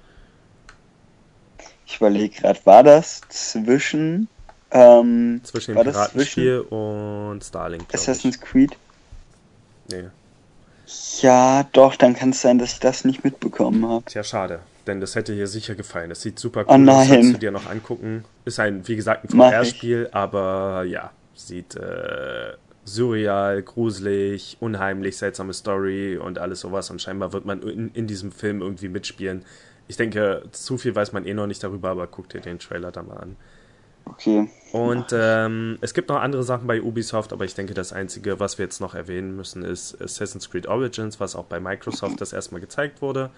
[1.87, 4.29] Ich überlege gerade, war das zwischen
[4.71, 7.93] ähm, zwischen dem Piratenspiel und Starlink?
[7.93, 8.41] Assassin's ich.
[8.41, 8.77] Creed?
[9.91, 10.05] Nee.
[11.21, 14.05] Ja, doch, dann kann es sein, dass ich das nicht mitbekommen habe.
[14.07, 14.61] Tja, schade.
[14.87, 16.09] Denn das hätte dir sicher gefallen.
[16.09, 18.25] Das sieht super oh cool oh, aus, kannst du dir noch angucken.
[18.45, 26.17] Ist ein, wie gesagt, ein VR-Spiel, aber ja, sieht äh, surreal, gruselig, unheimlich, seltsame Story
[26.17, 26.91] und alles sowas.
[26.91, 29.45] Und scheinbar wird man in, in diesem Film irgendwie mitspielen.
[29.89, 32.93] Ich denke, zu viel weiß man eh noch nicht darüber, aber guck dir den Trailer
[32.93, 33.37] da mal an.
[34.05, 34.51] Okay.
[34.73, 38.59] Und ähm, es gibt noch andere Sachen bei Ubisoft, aber ich denke, das Einzige, was
[38.59, 42.61] wir jetzt noch erwähnen müssen, ist Assassin's Creed Origins, was auch bei Microsoft das erstmal
[42.61, 43.31] gezeigt wurde.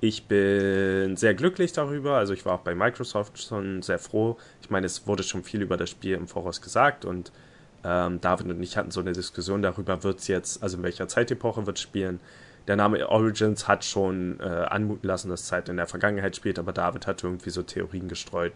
[0.00, 4.36] Ich bin sehr glücklich darüber, also ich war auch bei Microsoft schon sehr froh.
[4.60, 7.32] Ich meine, es wurde schon viel über das Spiel im Voraus gesagt und
[7.86, 11.06] ähm, David und ich hatten so eine Diskussion darüber, wird es jetzt, also in welcher
[11.06, 12.20] Zeitepoche wird spielen.
[12.66, 16.72] Der Name Origins hat schon äh, anmuten lassen, dass Zeit in der Vergangenheit spielt, aber
[16.72, 18.54] David hat irgendwie so Theorien gestreut,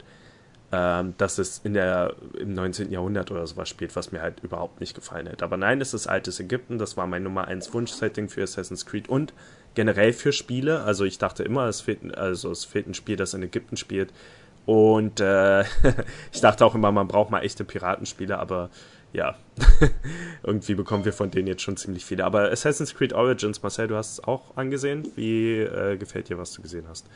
[0.73, 2.91] ähm, dass es in der, im 19.
[2.91, 5.45] Jahrhundert oder sowas spielt, was mir halt überhaupt nicht gefallen hätte.
[5.45, 9.09] Aber nein, es ist altes Ägypten, das war mein Nummer 1 Wunschsetting für Assassin's Creed
[9.09, 9.33] und
[9.75, 10.83] generell für Spiele.
[10.83, 14.13] Also ich dachte immer, es fehlt, also es fehlt ein Spiel, das in Ägypten spielt.
[14.67, 15.63] Und äh,
[16.33, 18.71] ich dachte auch immer, man braucht mal echte Piratenspiele, aber
[19.13, 19.37] ja,
[20.43, 22.25] irgendwie bekommen wir von denen jetzt schon ziemlich viele.
[22.25, 25.11] Aber Assassin's Creed Origins, Marcel, du hast es auch angesehen.
[25.17, 27.07] Wie äh, gefällt dir, was du gesehen hast?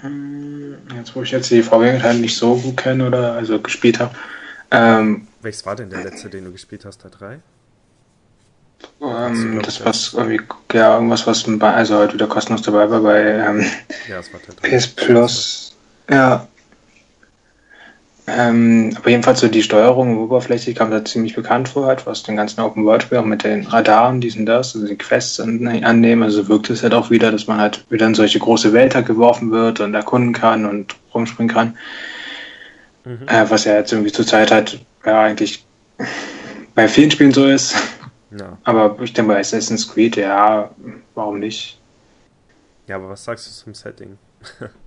[0.00, 4.14] Hm, jetzt, wo ich jetzt die Vorgängerteile nicht so gut kenne oder also gespielt habe.
[4.70, 7.40] Ähm, Welches war denn der letzte, den du gespielt hast, der 3?
[9.00, 10.40] Ähm, das war irgendwie,
[10.72, 13.64] ja, irgendwas, was bei, also heute wieder kostenlos dabei war bei ähm,
[14.08, 15.76] ja, war PS Plus.
[16.08, 16.48] Ja,
[18.26, 22.36] ähm, aber jedenfalls so die Steuerung oberflächlich kam da ziemlich bekannt vor, halt, was den
[22.36, 26.22] ganzen Open World Spiel auch mit den Radaren, diesen das, also die Quests annehmen.
[26.22, 29.50] Also wirkt es halt auch wieder, dass man halt wieder in solche große Wälder geworfen
[29.50, 31.76] wird und erkunden kann und rumspringen kann.
[33.04, 33.28] Mhm.
[33.28, 35.64] Äh, was ja jetzt irgendwie zur Zeit halt ja eigentlich
[36.74, 37.76] bei vielen Spielen so ist.
[38.38, 38.58] Ja.
[38.64, 40.70] Aber ich denke bei Assassin's Creed, ja,
[41.14, 41.78] warum nicht?
[42.86, 44.18] Ja, aber was sagst du zum Setting?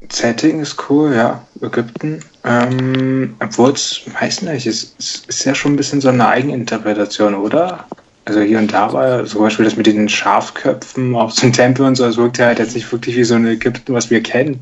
[0.10, 1.46] Setting ist cool, ja.
[1.62, 2.24] Ägypten.
[2.44, 7.36] Ähm, Obwohl es, weiß nicht, es, es ist ja schon ein bisschen so eine Eigeninterpretation,
[7.36, 7.86] oder?
[8.26, 11.96] Also hier und da war zum Beispiel das mit den Schafköpfen auf einem Tempel und
[11.96, 14.62] so, es wirkt ja halt jetzt nicht wirklich wie so ein Ägypten, was wir kennen.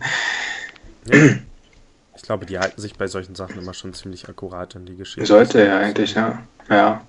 [1.11, 1.35] Ja.
[2.15, 5.27] Ich glaube, die halten sich bei solchen Sachen immer schon ziemlich akkurat an die Geschichte.
[5.27, 6.41] Sollte ja eigentlich, ja.
[6.69, 7.01] Ja.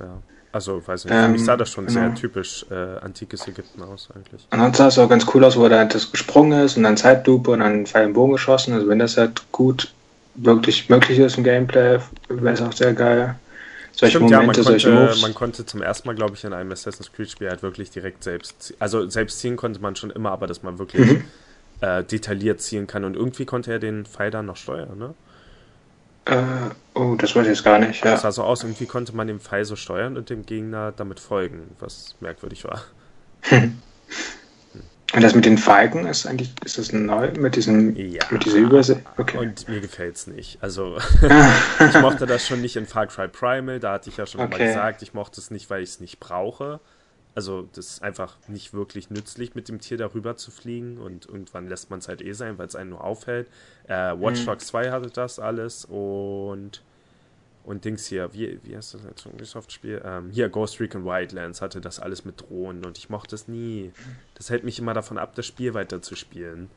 [0.00, 0.22] ja.
[0.54, 1.98] Also, weiß nicht, für ähm, mich sah das schon genau.
[1.98, 4.46] sehr typisch äh, antikes Ägypten aus eigentlich.
[4.50, 6.96] Ansonsten sah es auch ganz cool aus, wo er halt das gesprungen ist und dann
[6.96, 8.72] Zeitlupe und dann Pfeil und Bogen geschossen.
[8.72, 9.92] Also wenn das halt gut
[10.36, 13.34] wirklich möglich ist im Gameplay, wäre es auch sehr geil.
[13.90, 15.22] Solche Stimmt, Momente, ja, man solche konnte, Moves.
[15.22, 18.74] Man konnte zum ersten Mal, glaube ich, in einem Assassin's Creed-Spiel halt wirklich direkt selbst,
[18.78, 21.24] also selbst ziehen konnte man schon immer, aber dass man wirklich mhm.
[21.80, 25.14] äh, detailliert ziehen kann und irgendwie konnte er den Pfeil dann noch steuern, ne?
[26.26, 28.04] Äh, oh, das weiß ich jetzt gar nicht.
[28.04, 28.12] Ja.
[28.12, 31.20] Das sah so aus, irgendwie konnte man den Pfeil so steuern und dem Gegner damit
[31.20, 32.82] folgen, was merkwürdig war.
[33.42, 33.78] Hm.
[35.14, 38.58] Und das mit den Falken ist eigentlich, ist das neu mit diesem, ja, mit dieser
[38.58, 39.00] Übersicht?
[39.16, 39.38] Okay.
[39.38, 40.58] Und mir gefällt es nicht.
[40.60, 40.96] Also,
[41.78, 44.58] ich mochte das schon nicht in Far Cry Primal, da hatte ich ja schon okay.
[44.58, 46.80] mal gesagt, ich mochte es nicht, weil ich es nicht brauche.
[47.34, 51.68] Also, das ist einfach nicht wirklich nützlich, mit dem Tier darüber zu fliegen und irgendwann
[51.68, 53.48] lässt man es halt eh sein, weil es einen nur aufhält.
[53.88, 54.46] Äh, Watch mhm.
[54.46, 56.82] Dogs 2 hatte das alles und
[57.64, 60.02] und Dings hier, wie, wie heißt das jetzt Ubisoft-Spiel?
[60.04, 63.90] Ähm, hier, Ghost Recon Wildlands hatte das alles mit Drohnen und ich mochte es nie.
[64.34, 66.68] Das hält mich immer davon ab, das Spiel weiter zu spielen.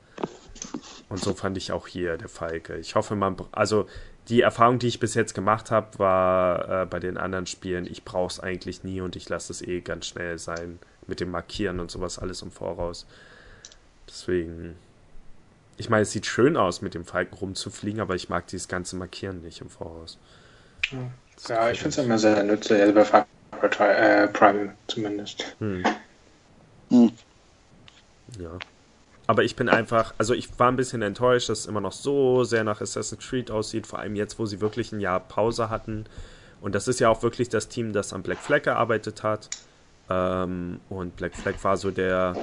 [1.10, 2.78] Und so fand ich auch hier der Falke.
[2.78, 3.88] Ich hoffe, man, also
[4.30, 8.04] die Erfahrung, die ich bis jetzt gemacht habe, war äh, bei den anderen Spielen, ich
[8.04, 11.80] brauche es eigentlich nie und ich lasse es eh ganz schnell sein mit dem Markieren
[11.80, 13.06] und sowas alles im Voraus.
[14.08, 14.76] Deswegen,
[15.78, 18.98] ich meine, es sieht schön aus, mit dem Falken rumzufliegen, aber ich mag dieses ganze
[18.98, 20.18] Markieren nicht im Voraus.
[21.48, 23.28] Ja, ich finde es immer sehr nützlich, also bei Far
[23.70, 25.56] Cry äh, Prime zumindest.
[25.60, 25.84] Hm.
[26.90, 27.12] Hm.
[28.40, 28.52] Ja.
[29.28, 32.46] Aber ich bin einfach, also ich war ein bisschen enttäuscht, dass es immer noch so
[32.46, 36.06] sehr nach Assassin's Creed aussieht, vor allem jetzt, wo sie wirklich ein Jahr Pause hatten.
[36.62, 39.50] Und das ist ja auch wirklich das Team, das am Black Flag gearbeitet hat.
[40.10, 42.36] Ähm, und Black Flag war so der,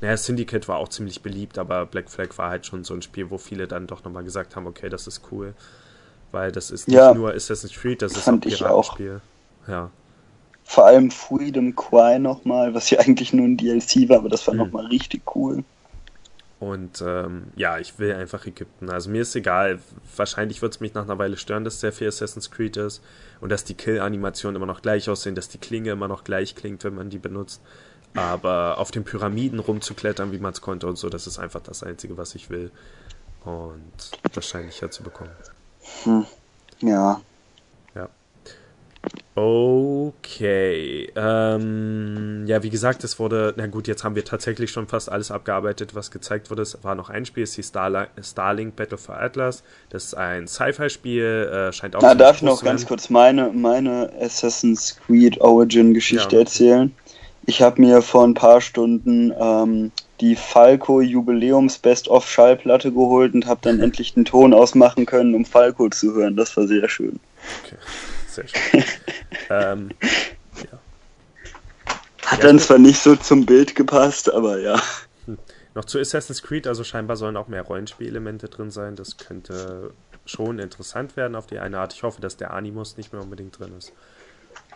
[0.00, 3.30] naja, Syndicate war auch ziemlich beliebt, aber Black Flag war halt schon so ein Spiel,
[3.30, 5.54] wo viele dann doch nochmal gesagt haben, okay, das ist cool.
[6.32, 9.20] Weil das ist nicht ja, nur Assassin's Creed, das ist auch ein Piratenspiel.
[9.68, 9.90] Ja.
[10.64, 14.54] Vor allem Freedom Cry nochmal, was ja eigentlich nur ein DLC war, aber das war
[14.54, 14.60] mhm.
[14.60, 15.62] nochmal richtig cool.
[16.64, 18.88] Und ähm, ja, ich will einfach Ägypten.
[18.88, 19.80] Also mir ist egal.
[20.16, 23.02] Wahrscheinlich wird es mich nach einer Weile stören, dass sehr viel Assassin's Creed ist
[23.42, 26.82] und dass die Kill-Animationen immer noch gleich aussehen, dass die Klinge immer noch gleich klingt,
[26.84, 27.60] wenn man die benutzt.
[28.14, 31.82] Aber auf den Pyramiden rumzuklettern, wie man es konnte und so, das ist einfach das
[31.82, 32.70] Einzige, was ich will.
[33.44, 35.32] Und wahrscheinlich ja zu bekommen.
[36.04, 36.24] Hm.
[36.80, 37.20] Ja.
[39.36, 41.10] Okay.
[41.16, 45.32] Ähm, ja, wie gesagt, es wurde, na gut, jetzt haben wir tatsächlich schon fast alles
[45.32, 46.62] abgearbeitet, was gezeigt wurde.
[46.62, 49.64] Es war noch ein Spiel, es hieß Starla Starlink Battle for Atlas.
[49.90, 54.12] Das ist ein Sci-Fi-Spiel, äh, scheint auch Na, darf ich noch ganz kurz meine, meine
[54.20, 56.94] Assassin's Creed Origin-Geschichte ja, erzählen?
[57.46, 63.46] Ich habe mir vor ein paar Stunden ähm, die Falco Jubiläums Best-of Schallplatte geholt und
[63.46, 66.36] habe dann endlich den Ton ausmachen können, um Falco zu hören.
[66.36, 67.18] Das war sehr schön.
[67.64, 67.76] Okay.
[68.34, 68.84] Sehr schön.
[69.50, 69.90] ähm,
[70.56, 70.78] ja.
[72.26, 74.80] Hat ja, dann zwar nicht so zum Bild gepasst, aber ja.
[75.26, 75.38] Hm.
[75.74, 78.96] Noch zu Assassin's Creed, also scheinbar sollen auch mehr Rollenspielelemente drin sein.
[78.96, 79.92] Das könnte
[80.26, 81.92] schon interessant werden auf die eine Art.
[81.92, 83.92] Ich hoffe, dass der Animus nicht mehr unbedingt drin ist.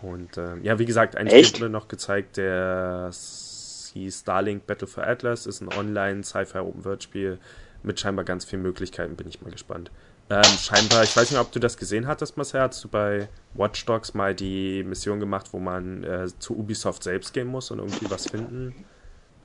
[0.03, 1.51] Und ähm, ja, wie gesagt, ein Echt?
[1.51, 7.39] Spiel wurde noch gezeigt, der Starlink Battle for Atlas, ist ein Online-Sci-Fi-Open-World-Spiel
[7.83, 9.91] mit scheinbar ganz vielen Möglichkeiten, bin ich mal gespannt.
[10.31, 13.87] Ähm, scheinbar, ich weiß nicht, ob du das gesehen hattest, Marcel, hast du bei Watch
[13.87, 18.11] Dogs mal die Mission gemacht, wo man äh, zu Ubisoft selbst gehen muss und irgendwie
[18.11, 18.85] was finden?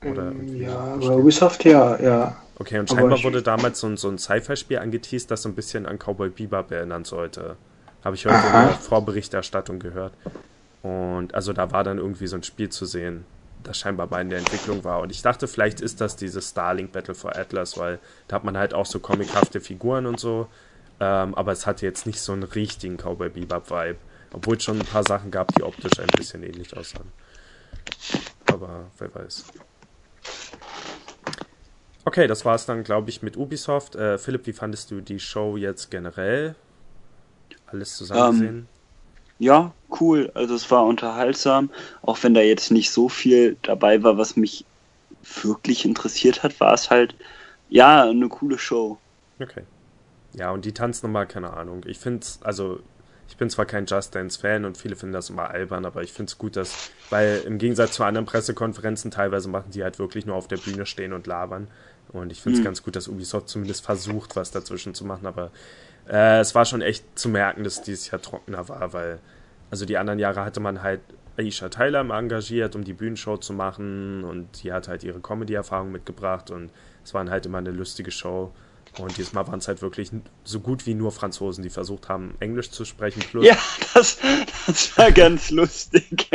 [0.04, 2.36] Oder ähm, ja, bei Ubisoft ja, ja.
[2.58, 5.98] Okay, und scheinbar wurde damals so, so ein Sci-Fi-Spiel angeteased, das so ein bisschen an
[5.98, 7.56] Cowboy Bebop erinnern sollte.
[8.04, 8.62] Habe ich heute Aha.
[8.62, 10.12] in der Vorberichterstattung gehört.
[10.82, 13.24] Und also da war dann irgendwie so ein Spiel zu sehen,
[13.62, 15.00] das scheinbar bei in der Entwicklung war.
[15.00, 18.58] Und ich dachte, vielleicht ist das dieses Starlink Battle for Atlas, weil da hat man
[18.58, 20.46] halt auch so comichafte Figuren und so.
[21.00, 23.98] Ähm, aber es hatte jetzt nicht so einen richtigen Cowboy Bebop Vibe.
[24.32, 27.12] Obwohl es schon ein paar Sachen gab, die optisch ein bisschen ähnlich aussahen.
[28.52, 29.44] Aber wer weiß.
[32.04, 33.94] Okay, das war es dann, glaube ich, mit Ubisoft.
[33.96, 36.54] Äh, Philipp, wie fandest du die Show jetzt generell?
[37.66, 38.58] Alles zusammen gesehen?
[38.58, 38.66] Um,
[39.38, 40.30] ja, cool.
[40.34, 41.70] Also es war unterhaltsam.
[42.02, 44.64] Auch wenn da jetzt nicht so viel dabei war, was mich
[45.42, 47.14] wirklich interessiert hat, war es halt,
[47.70, 48.98] ja, eine coole Show.
[49.40, 49.62] Okay.
[50.36, 51.82] Ja, und die Tanznummer, keine Ahnung.
[51.86, 52.80] Ich finde also
[53.28, 56.30] ich bin zwar kein Just Dance-Fan und viele finden das immer albern, aber ich finde
[56.30, 60.36] es gut, dass, weil im Gegensatz zu anderen Pressekonferenzen teilweise machen die halt wirklich nur
[60.36, 61.68] auf der Bühne stehen und labern.
[62.12, 62.66] Und ich finde es mhm.
[62.66, 65.50] ganz gut, dass Ubisoft zumindest versucht, was dazwischen zu machen, aber
[66.08, 69.18] äh, es war schon echt zu merken, dass dieses Jahr trockener war, weil,
[69.70, 71.00] also die anderen Jahre hatte man halt
[71.36, 76.50] Aisha Tyler engagiert, um die Bühnenshow zu machen und die hat halt ihre Comedy-Erfahrung mitgebracht
[76.50, 76.70] und
[77.02, 78.52] es war halt immer eine lustige Show.
[78.98, 80.10] Und dieses Mal waren es halt wirklich
[80.44, 83.20] so gut wie nur Franzosen, die versucht haben, Englisch zu sprechen.
[83.20, 83.56] Plus ja,
[83.94, 84.18] das,
[84.66, 86.28] das war ganz lustig.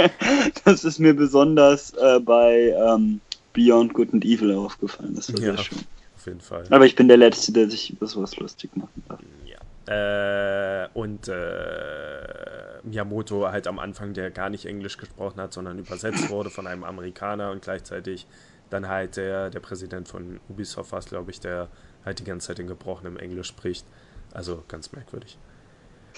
[0.65, 3.21] Das ist mir besonders äh, bei ähm,
[3.53, 5.15] Beyond Good and Evil aufgefallen.
[5.15, 5.79] Das war ja, sehr schön.
[6.15, 6.65] Auf jeden Fall.
[6.69, 9.19] Aber ich bin der Letzte, der sich über sowas lustig machen darf.
[9.45, 10.83] Ja.
[10.83, 11.33] Äh, und äh,
[12.83, 16.83] Miyamoto halt am Anfang, der gar nicht Englisch gesprochen hat, sondern übersetzt wurde von einem
[16.83, 18.27] Amerikaner und gleichzeitig
[18.69, 21.69] dann halt der, der Präsident von Ubisoft war glaube ich, der
[22.09, 23.85] halt die ganze Zeit in gebrochenem Englisch spricht.
[24.33, 25.37] Also ganz merkwürdig.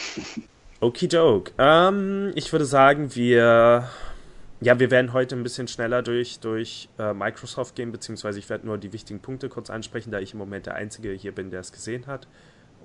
[0.80, 1.51] Okidoke.
[1.58, 3.88] Ähm, ich würde sagen, wir.
[4.63, 8.67] Ja, wir werden heute ein bisschen schneller durch, durch äh, Microsoft gehen, beziehungsweise ich werde
[8.67, 11.62] nur die wichtigen Punkte kurz ansprechen, da ich im Moment der Einzige hier bin, der
[11.62, 12.27] es gesehen hat.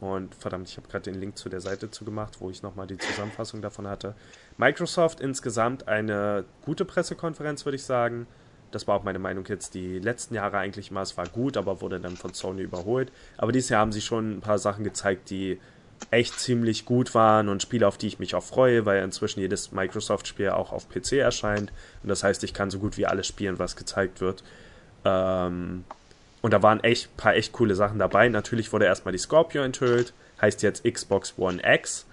[0.01, 2.97] Und verdammt, ich habe gerade den Link zu der Seite zugemacht, wo ich nochmal die
[2.97, 4.15] Zusammenfassung davon hatte.
[4.57, 8.27] Microsoft insgesamt eine gute Pressekonferenz, würde ich sagen
[8.71, 11.03] das war auch meine Meinung jetzt die letzten Jahre eigentlich immer.
[11.03, 13.13] Es war gut, aber wurde dann von Sony überholt.
[13.37, 15.59] Aber dieses Jahr haben sie schon ein paar Sachen gezeigt, die
[16.11, 19.73] echt ziemlich gut waren und Spiele, auf die ich mich auch freue, weil inzwischen jedes
[19.73, 21.73] Microsoft-Spiel auch auf PC erscheint.
[22.03, 24.43] Und das heißt, ich kann so gut wie alles spielen, was gezeigt wird.
[25.05, 25.85] Ähm,
[26.43, 28.29] und da waren echt paar echt coole Sachen dabei.
[28.29, 32.07] Natürlich wurde erstmal die Scorpio enthüllt, heißt jetzt Xbox One X.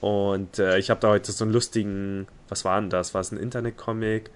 [0.00, 3.14] Und äh, ich habe da heute so einen lustigen, was war denn das?
[3.14, 4.30] War es ein Internet-Comic?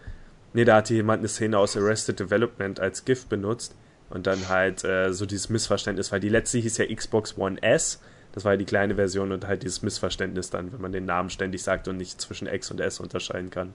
[0.56, 3.76] Nee, da hatte jemand eine Szene aus Arrested Development als GIF benutzt
[4.08, 8.00] und dann halt äh, so dieses Missverständnis, weil die letzte hieß ja Xbox One S,
[8.32, 11.28] das war ja die kleine Version und halt dieses Missverständnis dann, wenn man den Namen
[11.28, 13.74] ständig sagt und nicht zwischen X und S unterscheiden kann.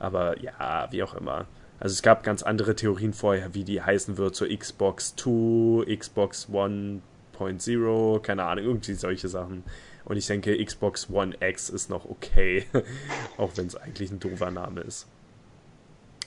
[0.00, 1.46] Aber ja, wie auch immer.
[1.78, 6.48] Also es gab ganz andere Theorien vorher, wie die heißen wird, so Xbox 2, Xbox
[6.50, 9.62] 1.0, keine Ahnung, irgendwie solche Sachen.
[10.04, 12.66] Und ich denke, Xbox One X ist noch okay,
[13.36, 15.06] auch wenn es eigentlich ein doofer Name ist.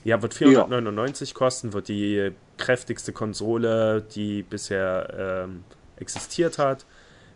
[0.04, 1.34] Ja, wird 499 ja.
[1.34, 5.64] kosten, wird die kräftigste Konsole, die bisher ähm,
[5.96, 6.86] existiert hat,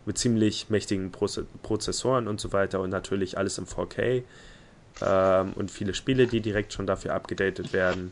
[0.05, 4.23] mit ziemlich mächtigen Proze Prozessoren und so weiter und natürlich alles im 4K
[5.01, 8.11] ähm, und viele Spiele, die direkt schon dafür abgedatet werden.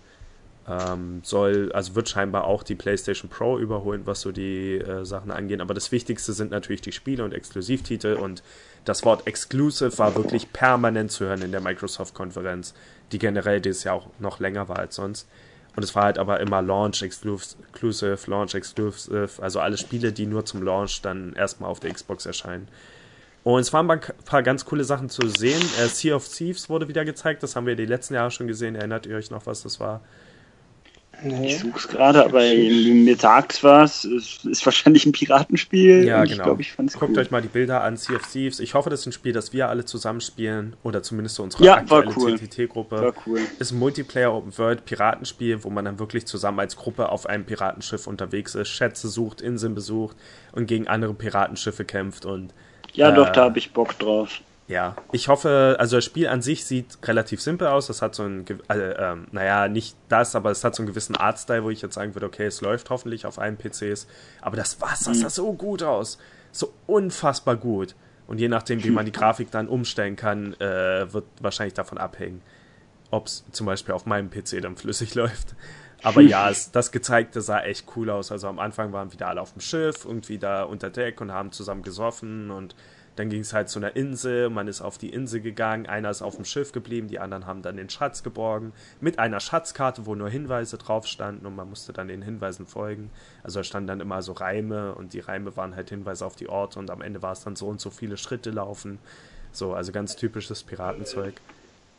[0.68, 5.30] Ähm, soll, also wird scheinbar auch die PlayStation Pro überholen, was so die äh, Sachen
[5.30, 5.62] angeht.
[5.62, 8.42] Aber das Wichtigste sind natürlich die Spiele und Exklusivtitel und
[8.84, 12.74] das Wort Exclusive war wirklich permanent zu hören in der Microsoft-Konferenz,
[13.12, 15.28] die generell dieses Jahr auch noch länger war als sonst.
[15.76, 20.46] Und es war halt aber immer Launch Exclusive, Launch Exclusive, also alle Spiele, die nur
[20.46, 22.68] zum Launch dann erstmal auf der Xbox erscheinen.
[23.44, 25.62] Und es waren ein paar ganz coole Sachen zu sehen.
[25.80, 28.74] Äh, sea of Thieves wurde wieder gezeigt, das haben wir die letzten Jahre schon gesehen.
[28.74, 30.02] Erinnert ihr euch noch, was das war?
[31.24, 31.48] Nee.
[31.48, 34.04] Ich suche es gerade, aber mir sagt was.
[34.04, 36.06] Es ist wahrscheinlich ein Piratenspiel.
[36.06, 36.34] Ja, genau.
[36.34, 37.20] Ich glaub, ich Guckt cool.
[37.20, 38.60] euch mal die Bilder an, Sea of Thieves.
[38.60, 40.76] Ich hoffe, das ist ein Spiel, das wir alle zusammenspielen.
[40.84, 42.38] Oder zumindest so unsere ja, aktuelle cool.
[42.38, 43.02] CTT-Gruppe.
[43.02, 43.40] War cool.
[43.60, 47.46] Ist ein Multiplayer Open World Piratenspiel, wo man dann wirklich zusammen als Gruppe auf einem
[47.46, 50.16] Piratenschiff unterwegs ist, Schätze sucht, Inseln besucht
[50.52, 52.26] und gegen andere Piratenschiffe kämpft.
[52.26, 52.54] Und,
[52.94, 56.42] ja, äh, doch, da habe ich Bock drauf ja, ich hoffe, also das Spiel an
[56.42, 57.86] sich sieht relativ simpel aus.
[57.86, 61.16] Das hat so ein, äh, äh, naja, nicht das, aber es hat so einen gewissen
[61.16, 64.08] Artstyle, wo ich jetzt sagen würde, okay, es läuft hoffentlich auf allen PCs.
[64.42, 65.16] Aber das Wasser mhm.
[65.16, 66.18] sah so gut aus.
[66.52, 67.96] So unfassbar gut.
[68.26, 72.42] Und je nachdem, wie man die Grafik dann umstellen kann, äh, wird wahrscheinlich davon abhängen,
[73.12, 75.54] ob es zum Beispiel auf meinem PC dann flüssig läuft.
[76.02, 78.32] Aber ja, es, das Gezeigte sah echt cool aus.
[78.32, 81.52] Also am Anfang waren wieder alle auf dem Schiff, irgendwie da unter Deck und haben
[81.52, 82.76] zusammen gesoffen und
[83.16, 86.22] dann ging es halt zu einer Insel, man ist auf die Insel gegangen, einer ist
[86.22, 90.16] auf dem Schiff geblieben, die anderen haben dann den Schatz geborgen, mit einer Schatzkarte, wo
[90.16, 93.10] nur Hinweise drauf standen und man musste dann den Hinweisen folgen.
[93.44, 96.50] Also da standen dann immer so Reime und die Reime waren halt Hinweise auf die
[96.50, 99.00] Orte und am Ende war es dann so und so viele Schritte laufen.
[99.52, 101.36] So, also ganz typisches Piratenzeug.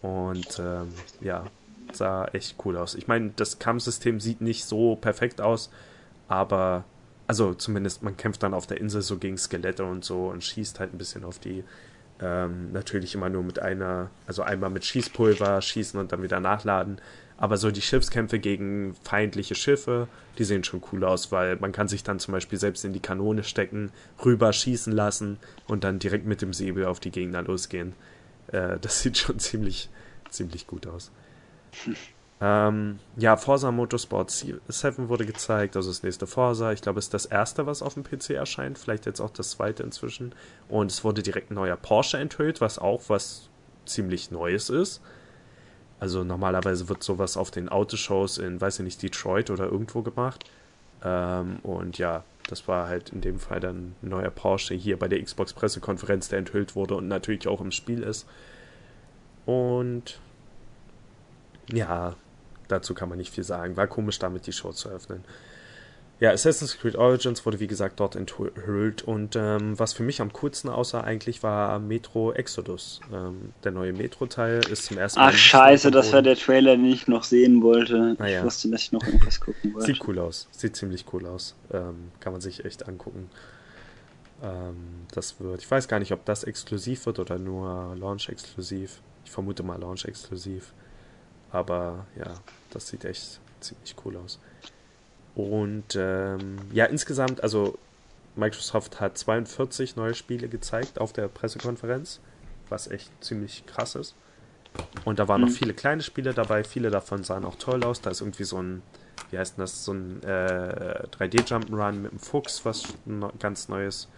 [0.02, 1.44] Und ähm, ja,
[1.92, 2.94] sah echt cool aus.
[2.94, 5.70] Ich meine, das Kampfsystem sieht nicht so perfekt aus,
[6.28, 6.84] aber
[7.26, 10.80] also zumindest man kämpft dann auf der Insel so gegen Skelette und so und schießt
[10.80, 11.64] halt ein bisschen auf die.
[12.18, 16.98] Ähm, natürlich immer nur mit einer, also einmal mit Schießpulver schießen und dann wieder nachladen.
[17.36, 20.08] Aber so die Schiffskämpfe gegen feindliche Schiffe,
[20.38, 23.00] die sehen schon cool aus, weil man kann sich dann zum Beispiel selbst in die
[23.00, 23.90] Kanone stecken,
[24.24, 25.36] rüber schießen lassen
[25.66, 27.92] und dann direkt mit dem Säbel auf die Gegner losgehen.
[28.48, 29.90] Äh, das sieht schon ziemlich,
[30.30, 31.10] ziemlich gut aus.
[32.38, 32.46] Hm.
[32.46, 36.72] Ähm, ja, Forza Motorsport 7 wurde gezeigt, also das nächste Forza.
[36.72, 39.52] Ich glaube, es ist das erste, was auf dem PC erscheint, vielleicht jetzt auch das
[39.52, 40.34] zweite inzwischen.
[40.68, 43.48] Und es wurde direkt ein neuer Porsche enthüllt, was auch was
[43.86, 45.00] ziemlich Neues ist.
[45.98, 50.44] Also normalerweise wird sowas auf den Autoshows in, weiß ich nicht, Detroit oder irgendwo gemacht.
[51.02, 55.08] Ähm, und ja, das war halt in dem Fall dann ein neuer Porsche hier bei
[55.08, 58.26] der Xbox-Pressekonferenz, der enthüllt wurde und natürlich auch im Spiel ist.
[59.46, 60.20] Und
[61.72, 62.14] ja,
[62.68, 63.76] dazu kann man nicht viel sagen.
[63.76, 65.24] War komisch, damit die Show zu öffnen.
[66.18, 70.32] Ja, Assassin's Creed Origins wurde wie gesagt dort enthüllt und ähm, was für mich am
[70.32, 73.00] coolsten aussah eigentlich war Metro Exodus.
[73.12, 75.28] Ähm, der neue Metro-Teil ist zum ersten Mal.
[75.28, 78.16] Ach scheiße, das war der Trailer, den ich noch sehen wollte.
[78.18, 78.38] Naja.
[78.38, 79.86] Ich wusste, dass ich noch irgendwas gucken wollte.
[79.86, 81.54] Sieht cool aus, sieht ziemlich cool aus.
[81.70, 83.28] Ähm, kann man sich echt angucken.
[84.42, 84.76] Ähm,
[85.12, 89.02] das wird, ich weiß gar nicht, ob das exklusiv wird oder nur Launch-exklusiv.
[89.26, 90.72] Ich vermute mal Launch-exklusiv.
[91.52, 92.34] Aber ja,
[92.70, 94.38] das sieht echt ziemlich cool aus.
[95.34, 97.78] Und ähm, ja, insgesamt, also
[98.36, 102.20] Microsoft hat 42 neue Spiele gezeigt auf der Pressekonferenz,
[102.68, 104.14] was echt ziemlich krass ist.
[105.04, 105.48] Und da waren mhm.
[105.48, 108.00] noch viele kleine Spiele dabei, viele davon sahen auch toll aus.
[108.00, 108.82] Da ist irgendwie so ein,
[109.30, 114.08] wie heißt das, so ein äh, 3D-Jump'n'Run mit einem Fuchs, was ein ganz neues,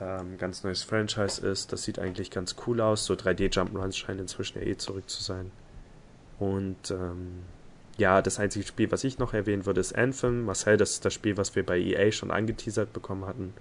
[0.00, 1.72] ähm, ganz neues Franchise ist.
[1.72, 3.04] Das sieht eigentlich ganz cool aus.
[3.04, 5.50] So 3D-Jump'n'Runs scheinen inzwischen ja eh zurück zu sein.
[6.38, 7.42] Und ähm,
[7.98, 10.44] ja, das einzige Spiel, was ich noch erwähnen würde, ist Anthem.
[10.44, 13.52] Marcel, das ist das Spiel, was wir bei EA schon angeteasert bekommen hatten,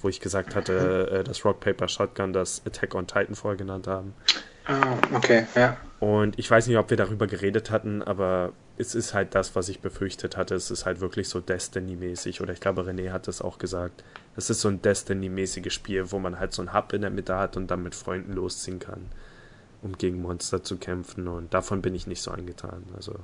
[0.00, 3.86] wo ich gesagt hatte, äh, dass Rock Paper Shotgun das Attack on Titan vorher genannt
[3.86, 4.14] haben.
[4.66, 5.76] Ah, okay, ja.
[6.00, 9.68] Und ich weiß nicht, ob wir darüber geredet hatten, aber es ist halt das, was
[9.68, 10.56] ich befürchtet hatte.
[10.56, 12.40] Es ist halt wirklich so Destiny-mäßig.
[12.40, 14.02] Oder ich glaube, René hat das auch gesagt.
[14.36, 17.36] Es ist so ein Destiny-mäßiges Spiel, wo man halt so ein Hub in der Mitte
[17.36, 19.06] hat und dann mit Freunden losziehen kann
[19.82, 22.84] um gegen Monster zu kämpfen und davon bin ich nicht so angetan.
[22.94, 23.16] Also,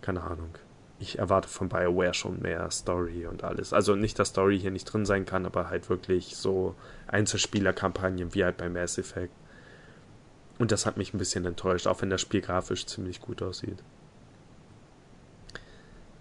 [0.00, 0.54] keine Ahnung.
[1.00, 3.72] Ich erwarte von BioWare schon mehr Story und alles.
[3.72, 6.74] Also nicht, dass Story hier nicht drin sein kann, aber halt wirklich so
[7.06, 9.32] Einzelspielerkampagnen wie halt bei Mass Effect.
[10.58, 13.78] Und das hat mich ein bisschen enttäuscht, auch wenn das Spiel grafisch ziemlich gut aussieht.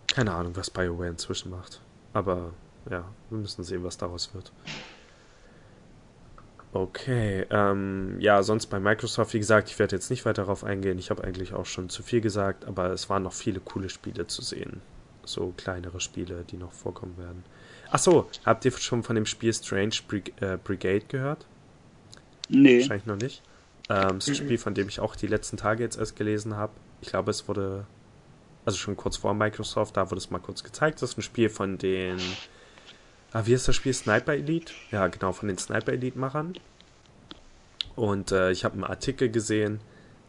[0.08, 1.82] Keine Ahnung, was BioWare inzwischen macht.
[2.14, 2.54] Aber
[2.90, 4.52] ja, wir müssen sehen, was daraus wird.
[6.74, 11.00] Okay, ähm, ja, sonst bei Microsoft, wie gesagt, ich werde jetzt nicht weiter darauf eingehen.
[11.00, 14.28] Ich habe eigentlich auch schon zu viel gesagt, aber es waren noch viele coole Spiele
[14.28, 14.82] zu sehen.
[15.24, 17.44] So kleinere Spiele, die noch vorkommen werden.
[17.90, 21.46] Achso, habt ihr schon von dem Spiel Strange Brig äh, Brigade gehört?
[22.50, 22.80] Nee.
[22.80, 23.44] Wahrscheinlich noch nicht.
[23.90, 26.56] Ähm, das ist ein Spiel, von dem ich auch die letzten Tage jetzt erst gelesen
[26.56, 26.74] habe.
[27.02, 27.86] Ich glaube, es wurde,
[28.66, 31.02] also schon kurz vor Microsoft, da wurde es mal kurz gezeigt.
[31.02, 32.20] Das ist ein Spiel von den
[33.34, 33.94] Ah, wie ist das Spiel?
[33.94, 34.74] Sniper Elite?
[34.92, 36.58] Ja, genau, von den Sniper Elite-Machern.
[37.96, 39.80] Und äh, ich habe einen Artikel gesehen,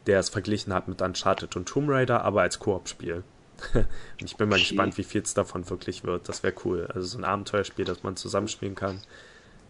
[0.07, 3.23] der es verglichen hat mit Uncharted und Tomb Raider, aber als Koop-Spiel.
[3.75, 4.65] und ich bin mal okay.
[4.65, 6.29] gespannt, wie viel es davon wirklich wird.
[6.29, 6.89] Das wäre cool.
[6.95, 9.01] Also so ein Abenteuerspiel, das man zusammenspielen kann,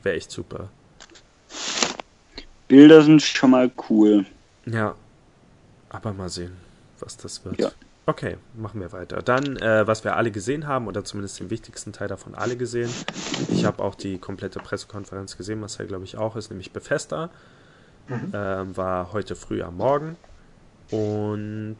[0.02, 0.70] wäre echt super.
[2.68, 4.26] Bilder sind schon mal cool.
[4.66, 4.94] Ja.
[5.88, 6.56] Aber mal sehen,
[7.00, 7.58] was das wird.
[7.58, 7.70] Ja.
[8.08, 9.20] Okay, machen wir weiter.
[9.20, 12.88] Dann, äh, was wir alle gesehen haben, oder zumindest den wichtigsten Teil davon alle gesehen.
[13.50, 17.28] Ich habe auch die komplette Pressekonferenz gesehen, was ja, glaube ich, auch ist, nämlich Bethesda.
[18.08, 18.32] Mhm.
[18.32, 20.16] Ähm, war heute früh am Morgen
[20.90, 21.76] und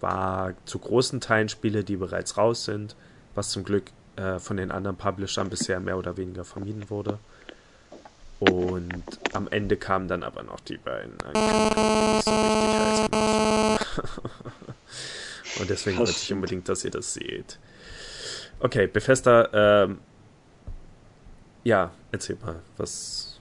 [0.00, 2.94] war zu großen Teilen Spiele, die bereits raus sind,
[3.34, 3.84] was zum Glück
[4.16, 7.18] äh, von den anderen Publishern bisher mehr oder weniger vermieden wurde.
[8.40, 13.88] Und am Ende kamen dann aber noch die beiden Ankündigungen, die nicht so richtig heiß
[15.60, 17.58] Und deswegen wollte ich unbedingt, dass ihr das seht.
[18.60, 19.98] Okay, Bethesda, ähm,
[21.64, 23.34] ja, erzähl mal, was,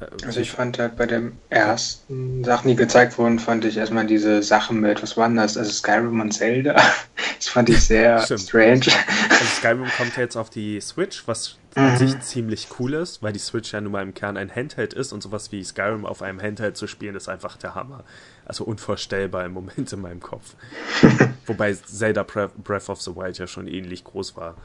[0.00, 4.06] Äh, also ich fand halt bei den ersten Sachen, die gezeigt wurden, fand ich erstmal
[4.06, 5.56] diese Sachen mit, was waren das?
[5.56, 6.76] Also Skyrim und Zelda.
[7.36, 8.86] Das fand ich sehr strange.
[9.28, 11.82] Also Skyrim kommt ja jetzt auf die Switch, was mhm.
[11.82, 14.94] an sich ziemlich cool ist, weil die Switch ja nun mal im Kern ein Handheld
[14.94, 18.04] ist und sowas wie Skyrim auf einem Handheld zu spielen, ist einfach der Hammer.
[18.46, 20.54] Also unvorstellbar im Moment in meinem Kopf.
[21.46, 24.56] Wobei Zelda Breath of the Wild ja schon ähnlich groß war.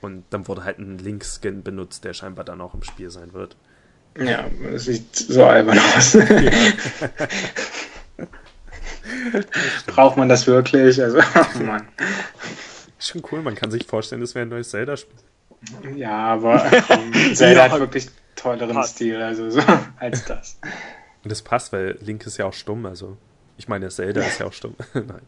[0.00, 3.56] Und dann wurde halt ein Link-Skin benutzt, der scheinbar dann auch im Spiel sein wird.
[4.18, 6.14] Ja, das sieht so albern aus.
[6.14, 6.26] Ja.
[9.86, 11.02] Braucht man das wirklich?
[11.02, 11.18] Also,
[11.60, 11.88] oh Mann.
[12.98, 15.16] Schon cool, man kann sich vorstellen, das wäre ein neues Zelda-Spiel.
[15.96, 18.82] Ja, aber ähm, Zelda ja, hat wirklich tolleren.
[18.84, 19.60] Stil, also so
[19.98, 20.58] als das.
[21.22, 23.16] Und das passt, weil Link ist ja auch stumm, also
[23.56, 24.74] ich meine, Zelda ist ja auch stumm.
[24.94, 25.22] Nein.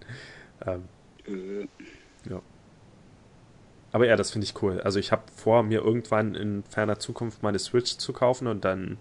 [0.67, 0.85] Ähm,
[1.27, 1.69] äh.
[2.29, 2.43] ja.
[3.93, 4.81] Aber ja, das finde ich cool.
[4.81, 8.99] Also ich habe vor, mir irgendwann in ferner Zukunft meine Switch zu kaufen und dann,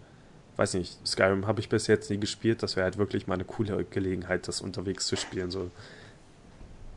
[0.57, 2.61] weiß nicht, Skyrim habe ich bis jetzt nie gespielt.
[2.61, 5.49] Das wäre halt wirklich mal eine coole Gelegenheit, das unterwegs zu spielen.
[5.49, 5.71] So.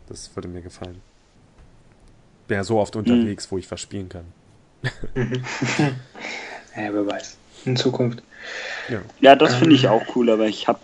[0.08, 1.00] Das würde mir gefallen.
[2.48, 3.50] Wäre so oft unterwegs, mhm.
[3.50, 4.26] wo ich was spielen kann.
[5.14, 7.38] ja, wer weiß.
[7.66, 8.22] In Zukunft.
[8.88, 9.90] Ja, ja das finde ich ähm.
[9.90, 10.80] auch cool, aber ich habe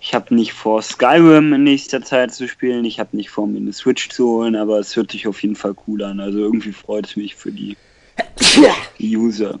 [0.00, 2.84] ich habe nicht vor, Skyrim in nächster Zeit zu spielen.
[2.84, 5.56] Ich habe nicht vor, mir eine Switch zu holen, aber es hört sich auf jeden
[5.56, 6.20] Fall cool an.
[6.20, 7.76] Also irgendwie freut es mich für die,
[9.00, 9.58] User.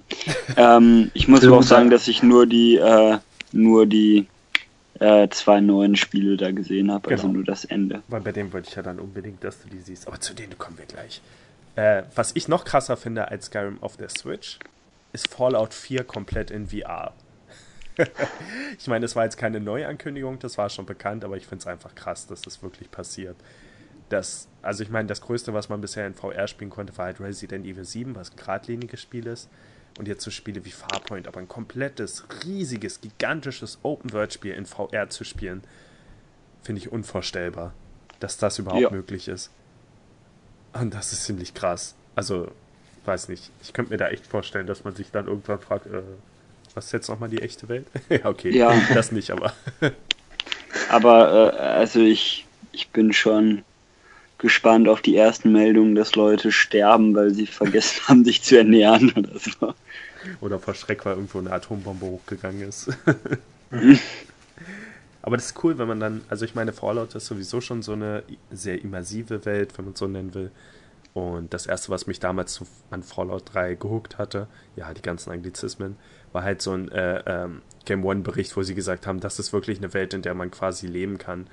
[0.56, 3.18] ähm, ich muss aber auch sagen, dass ich nur die, äh,
[3.52, 4.26] nur die
[5.00, 7.34] äh, zwei neuen Spiele da gesehen habe, also genau.
[7.34, 8.02] nur das Ende.
[8.08, 10.06] Weil bei dem wollte ich ja dann unbedingt, dass du die siehst.
[10.06, 11.20] Aber zu denen kommen wir gleich.
[11.74, 14.58] Äh, was ich noch krasser finde als Skyrim auf der Switch,
[15.16, 17.14] ist Fallout 4 komplett in VR.
[18.78, 21.66] ich meine, das war jetzt keine Neuankündigung, das war schon bekannt, aber ich finde es
[21.66, 23.36] einfach krass, dass das wirklich passiert.
[24.10, 27.20] Das, also ich meine, das Größte, was man bisher in VR spielen konnte, war halt
[27.20, 29.48] Resident Evil 7, was ein geradliniges Spiel ist.
[29.98, 35.24] Und jetzt so Spiele wie Farpoint, aber ein komplettes, riesiges, gigantisches Open-World-Spiel in VR zu
[35.24, 35.62] spielen,
[36.62, 37.72] finde ich unvorstellbar,
[38.20, 38.90] dass das überhaupt ja.
[38.90, 39.50] möglich ist.
[40.74, 41.94] Und das ist ziemlich krass.
[42.14, 42.52] Also,
[43.06, 43.50] weiß nicht.
[43.62, 46.02] Ich könnte mir da echt vorstellen, dass man sich dann irgendwann fragt, äh,
[46.74, 47.86] was ist jetzt nochmal die echte Welt?
[48.08, 48.50] ja, okay.
[48.50, 48.74] Ja.
[48.94, 49.52] Das nicht, aber.
[50.88, 53.62] aber, äh, also ich, ich bin schon
[54.38, 59.12] gespannt auf die ersten Meldungen, dass Leute sterben, weil sie vergessen haben, sich zu ernähren
[59.16, 59.74] oder so.
[60.40, 62.90] Oder vor Schreck, weil irgendwo eine Atombombe hochgegangen ist.
[65.22, 67.92] Aber das ist cool, wenn man dann, also ich meine, Fallout ist sowieso schon so
[67.92, 70.50] eine sehr immersive Welt, wenn man es so nennen will.
[71.16, 72.60] Und das erste, was mich damals
[72.90, 75.96] an Fallout 3 gehuckt hatte, ja, die ganzen Anglizismen,
[76.34, 79.78] war halt so ein äh, ähm, Game One-Bericht, wo sie gesagt haben, das ist wirklich
[79.78, 81.46] eine Welt, in der man quasi leben kann.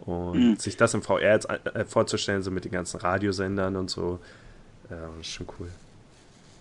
[0.00, 0.56] Und mhm.
[0.56, 4.18] sich das im VR jetzt äh, vorzustellen, so mit den ganzen Radiosendern und so,
[4.90, 5.68] äh, ist schon cool.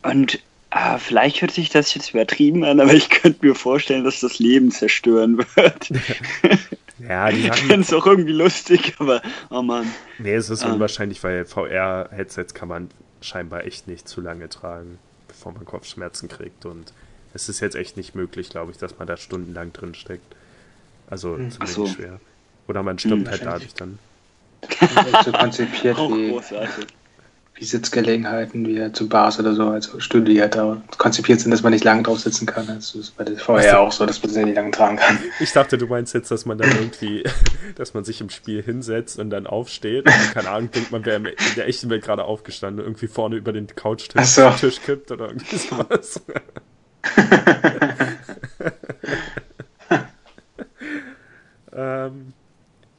[0.03, 0.39] Und
[0.73, 4.39] äh, vielleicht hört sich das jetzt übertrieben an, aber ich könnte mir vorstellen, dass das
[4.39, 5.89] Leben zerstören wird.
[6.99, 9.85] ja, die Ich finde es auch irgendwie lustig, aber oh Mann.
[10.17, 10.73] Nee, es ist ah.
[10.73, 12.89] unwahrscheinlich, weil VR-Headsets kann man
[13.21, 14.97] scheinbar echt nicht zu lange tragen,
[15.27, 16.93] bevor man Kopfschmerzen kriegt und
[17.33, 20.35] es ist jetzt echt nicht möglich, glaube ich, dass man da stundenlang drin steckt.
[21.09, 21.51] Also hm.
[21.51, 21.87] zumindest so.
[21.87, 22.19] schwer.
[22.67, 23.99] Oder man stirbt hm, halt dadurch dann.
[25.25, 26.39] so konzipiert wie,
[27.55, 31.61] wie Sitzgelegenheiten, wie zu Bars oder so, also Stühle, die halt da konzipiert sind, dass
[31.61, 32.65] man nicht lange drauf sitzen kann.
[32.67, 35.19] Das ist bei der VR auch so, dass man sie nicht lange tragen kann.
[35.39, 37.23] Ich dachte, du meinst jetzt, dass man dann irgendwie,
[37.75, 41.17] dass man sich im Spiel hinsetzt und dann aufsteht und keine Ahnung, denkt man wäre
[41.17, 44.49] in der echten Welt gerade aufgestanden, irgendwie vorne über den Couchtisch so.
[44.51, 46.21] Tisch kippt oder irgendwie sowas.
[51.73, 52.33] ähm,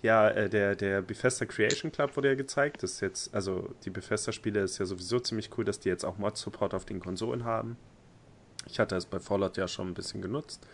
[0.05, 2.83] ja, äh, der, der Bethesda Creation Club wurde ja gezeigt.
[2.83, 6.19] Das ist jetzt, also die Bethesda-Spiele ist ja sowieso ziemlich cool, dass die jetzt auch
[6.19, 7.79] Mod-Support auf den Konsolen haben.
[8.67, 10.67] Ich hatte es bei Fallout ja schon ein bisschen genutzt.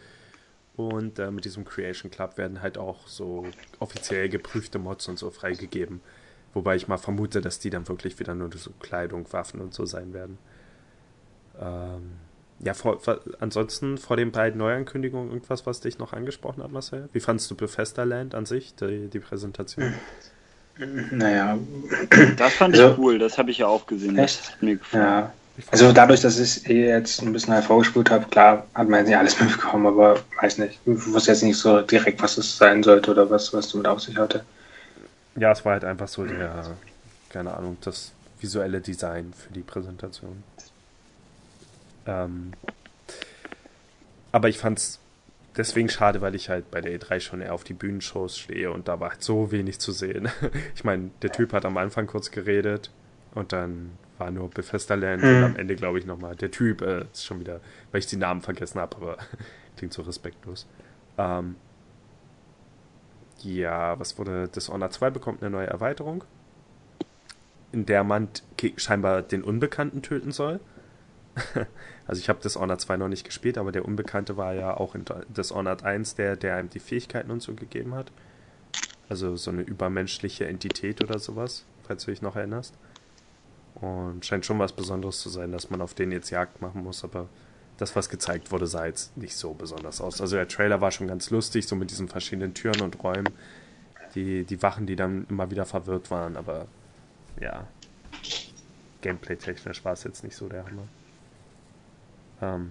[0.74, 3.47] Und äh, mit diesem Creation Club werden halt auch so
[3.78, 6.01] offiziell geprüfte Mods und so freigegeben.
[6.53, 9.87] Wobei ich mal vermute, dass die dann wirklich wieder nur so Kleidung, Waffen und so
[9.87, 10.39] sein werden.
[11.61, 12.14] Ähm,
[12.62, 13.00] ja, vor,
[13.40, 17.08] ansonsten vor den beiden Neuankündigungen irgendwas, was dich noch angesprochen hat, Marcel?
[17.12, 19.94] Wie fandest du Bethesda Land an sich, die, die Präsentation?
[21.11, 21.58] Naja.
[22.36, 24.18] Das fand also, ich cool, das habe ich ja auch gesehen.
[24.18, 24.40] Echt?
[24.40, 25.04] Das hat mir gefallen.
[25.04, 25.32] Ja.
[25.70, 29.18] Also dadurch, dass ich eh jetzt ein bisschen hervorgespult habe, klar hat man jetzt nicht
[29.18, 30.78] alles mitbekommen, aber weiß nicht.
[30.86, 34.00] Ich wusste jetzt nicht so direkt, was es sein sollte oder was, was damit auf
[34.00, 34.44] sich hatte.
[35.36, 36.76] Ja, es war halt einfach so der,
[37.28, 40.42] keine Ahnung, das visuelle Design für die Präsentation.
[42.11, 42.52] Ähm,
[44.32, 45.00] aber ich fand es
[45.56, 48.88] deswegen schade, weil ich halt bei der E3 schon eher auf die Bühnenshows stehe und
[48.88, 50.28] da war halt so wenig zu sehen.
[50.74, 52.90] Ich meine, der Typ hat am Anfang kurz geredet
[53.34, 55.28] und dann war nur Bethesda Land mhm.
[55.28, 58.16] und am Ende, glaube ich, nochmal der Typ, äh, ist schon wieder, weil ich die
[58.16, 59.18] Namen vergessen habe, aber
[59.76, 60.66] klingt so respektlos.
[61.16, 61.56] Ähm,
[63.42, 66.24] ja, was wurde Dishonored 2 bekommt eine neue Erweiterung,
[67.72, 68.28] in der man
[68.76, 70.61] scheinbar den Unbekannten töten soll.
[72.11, 75.04] also ich habe Dishonored 2 noch nicht gespielt, aber der Unbekannte war ja auch in
[75.28, 78.11] Dishonored 1 der, der einem die Fähigkeiten und so gegeben hat.
[79.08, 82.74] Also so eine übermenschliche Entität oder sowas, falls du dich noch erinnerst.
[83.76, 87.04] Und scheint schon was Besonderes zu sein, dass man auf den jetzt Jagd machen muss,
[87.04, 87.28] aber
[87.76, 90.20] das, was gezeigt wurde, sah jetzt nicht so besonders aus.
[90.20, 93.32] Also der Trailer war schon ganz lustig, so mit diesen verschiedenen Türen und Räumen.
[94.16, 96.66] Die, die Wachen, die dann immer wieder verwirrt waren, aber
[97.40, 97.68] ja,
[99.00, 100.88] gameplay-technisch war es jetzt nicht so der Hammer.
[102.41, 102.70] Ähm,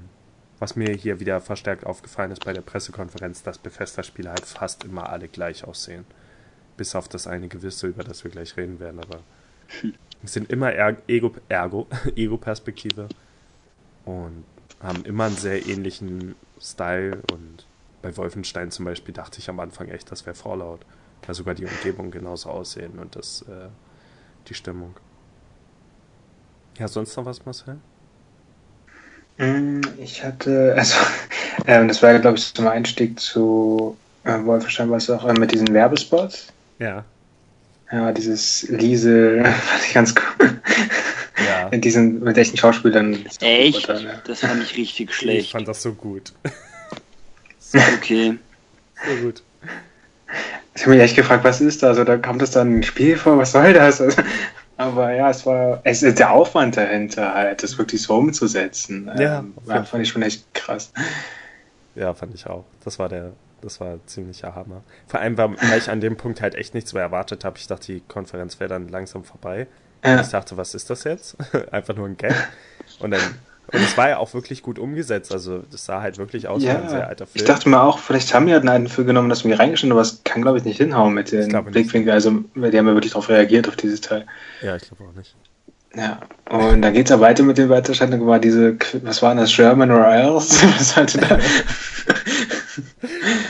[0.60, 5.10] was mir hier wieder verstärkt aufgefallen ist bei der Pressekonferenz, dass Bethesda-Spiele halt fast immer
[5.10, 6.06] alle gleich aussehen.
[6.76, 9.22] Bis auf das eine gewisse, über das wir gleich reden werden, aber
[10.24, 10.74] sind immer
[11.08, 13.08] Ego, Ergo, Ego-Perspektive
[14.06, 14.44] und
[14.82, 17.66] haben immer einen sehr ähnlichen Style und
[18.02, 20.86] bei Wolfenstein zum Beispiel dachte ich am Anfang echt, das wäre Fallout,
[21.26, 23.68] weil sogar die Umgebung genauso aussehen und das, äh,
[24.48, 24.96] die Stimmung.
[26.78, 27.78] Ja, sonst noch was, Marcel?
[29.40, 30.96] Mm, ich hatte, also,
[31.66, 35.74] äh, das war, glaube ich, zum Einstieg zu äh, Wolfenstein, was auch äh, mit diesen
[35.74, 36.48] Werbespots.
[36.78, 37.06] Ja.
[37.92, 40.62] Ja, dieses Liese fand ich ganz cool.
[41.48, 41.68] Ja.
[41.72, 43.26] In diesen, mit echten Schauspielern.
[43.40, 43.88] Echt?
[43.88, 44.22] Dann, ja.
[44.28, 45.46] Das fand ich richtig schlecht.
[45.46, 46.34] Ich fand das so gut.
[47.60, 48.38] so okay.
[49.08, 49.42] So gut.
[50.76, 51.98] Ich habe mich echt gefragt, was ist das?
[51.98, 53.38] Oder kommt das dann ein Spiel vor?
[53.38, 54.02] Was soll das?
[54.80, 59.12] Aber ja, es war, es ist der Aufwand dahinter, halt, das wirklich so umzusetzen.
[59.20, 59.40] Ja.
[59.40, 59.54] Ähm,
[59.86, 60.94] fand ich schon echt krass.
[61.96, 62.64] Ja, fand ich auch.
[62.86, 64.82] Das war der, das war ziemlicher Hammer.
[65.06, 67.58] Vor allem, weil ich an dem Punkt halt echt nichts mehr erwartet habe.
[67.58, 69.68] Ich dachte, die Konferenz wäre dann langsam vorbei.
[70.06, 70.14] Ja.
[70.14, 71.36] Und ich dachte, was ist das jetzt?
[71.74, 72.34] Einfach nur ein Gag.
[73.02, 73.22] Und dann
[73.72, 75.32] und es war ja auch wirklich gut umgesetzt.
[75.32, 77.36] Also das sah halt wirklich aus ja, wie ein sehr alter Film.
[77.36, 79.92] Ich dachte mir auch, vielleicht haben die halt einen für genommen, dass wir hier reingeschnitten,
[79.92, 82.14] aber es kann, glaube ich, nicht hinhauen mit den Blickwinkeln.
[82.14, 84.26] Also die haben ja wirklich darauf reagiert, auf dieses Teil.
[84.62, 85.36] Ja, ich glaube auch nicht.
[85.96, 88.28] Ja, und dann geht es ja weiter mit den Weiterschaltungen.
[88.28, 90.68] War diese, was waren das, Sherman else?
[90.78, 91.40] was halt da?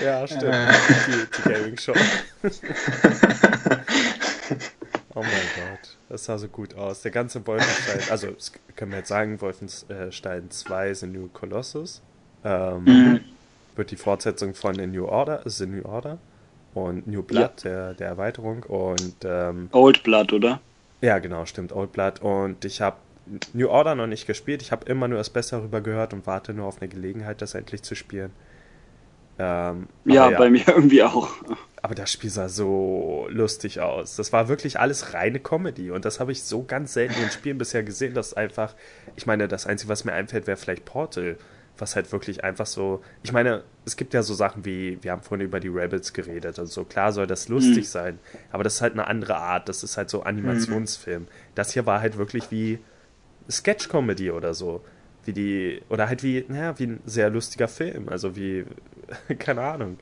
[0.03, 0.43] ja, stimmt.
[0.43, 1.93] die, die Gaming Show.
[5.15, 5.29] oh mein.
[6.09, 7.03] Das sah so gut aus.
[7.03, 8.27] Der ganze Wolfenstein, also
[8.75, 12.01] können wir jetzt sagen, Wolfenstein 2 The New Colossus.
[12.43, 13.19] Ähm, mhm.
[13.75, 16.17] Wird die Fortsetzung von The New Order, The New Order
[16.73, 17.69] und New Blood, ja.
[17.69, 20.59] der, der Erweiterung und ähm, Old Blood, oder?
[21.01, 22.21] Ja, genau, stimmt, Old Blood.
[22.21, 22.97] Und ich habe
[23.53, 24.63] New Order noch nicht gespielt.
[24.63, 27.53] Ich habe immer nur das Beste darüber gehört und warte nur auf eine Gelegenheit, das
[27.53, 28.31] endlich zu spielen.
[29.39, 31.29] Ähm, ja, ja, bei mir irgendwie auch.
[31.81, 34.17] Aber das Spiel sah so lustig aus.
[34.17, 35.91] Das war wirklich alles reine Comedy.
[35.91, 38.75] Und das habe ich so ganz selten in Spielen bisher gesehen, dass einfach,
[39.15, 41.37] ich meine, das Einzige, was mir einfällt, wäre vielleicht Portal.
[41.77, 43.01] Was halt wirklich einfach so.
[43.23, 46.59] Ich meine, es gibt ja so Sachen wie, wir haben vorhin über die Rebels geredet.
[46.59, 47.89] Also klar soll das lustig mhm.
[47.89, 48.19] sein.
[48.51, 49.69] Aber das ist halt eine andere Art.
[49.69, 51.21] Das ist halt so Animationsfilm.
[51.21, 51.27] Mhm.
[51.55, 52.79] Das hier war halt wirklich wie
[53.49, 54.83] Sketch-Comedy oder so
[55.29, 58.65] wie die, oder halt wie, naja, wie ein sehr lustiger Film, also wie,
[59.39, 59.97] keine Ahnung.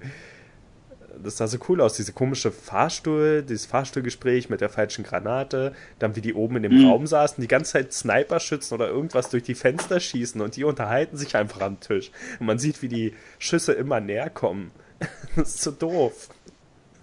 [1.23, 6.15] Das sah so cool aus, diese komische Fahrstuhl, dieses Fahrstuhlgespräch mit der falschen Granate, dann
[6.15, 6.89] wie die oben in dem mhm.
[6.89, 10.63] Raum saßen, die ganze Zeit Sniper schützen oder irgendwas durch die Fenster schießen und die
[10.63, 12.11] unterhalten sich einfach am Tisch.
[12.39, 14.71] Und man sieht, wie die Schüsse immer näher kommen.
[15.35, 16.29] das ist so doof.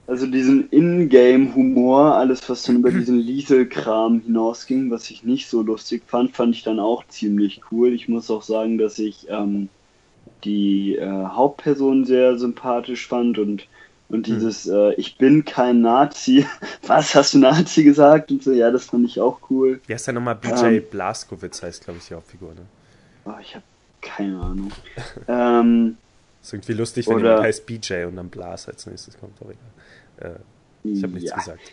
[0.06, 6.02] Also diesen Ingame-Humor, alles was dann über diesen Lethal-Kram hinausging, was ich nicht so lustig
[6.06, 7.94] fand, fand ich dann auch ziemlich cool.
[7.94, 9.70] Ich muss auch sagen, dass ich ähm,
[10.44, 13.66] die äh, Hauptperson sehr sympathisch fand und,
[14.08, 14.34] und hm.
[14.34, 16.46] dieses äh, Ich bin kein Nazi,
[16.86, 18.30] was hast du Nazi gesagt?
[18.30, 19.80] Und so, ja, das fand ich auch cool.
[19.86, 20.36] Wie heißt der nochmal?
[20.36, 22.66] BJ ähm, Blaskowitz heißt, glaube ich, die Hauptfigur, ne?
[23.24, 23.64] Oh, ich habe
[24.00, 24.70] keine Ahnung.
[25.28, 25.96] ähm,
[26.42, 30.34] ist irgendwie lustig, wenn jemand heißt BJ und dann Blas als nächstes kommt, aber egal.
[30.34, 31.36] Äh, ich habe nichts ja.
[31.36, 31.72] gesagt.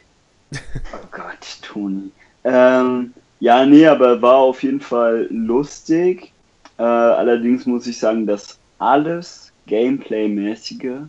[0.93, 2.11] Oh Gott, Toni.
[2.43, 6.31] Ähm, ja, nee, aber war auf jeden Fall lustig.
[6.77, 11.07] Äh, allerdings muss ich sagen, dass alles Gameplay-mäßige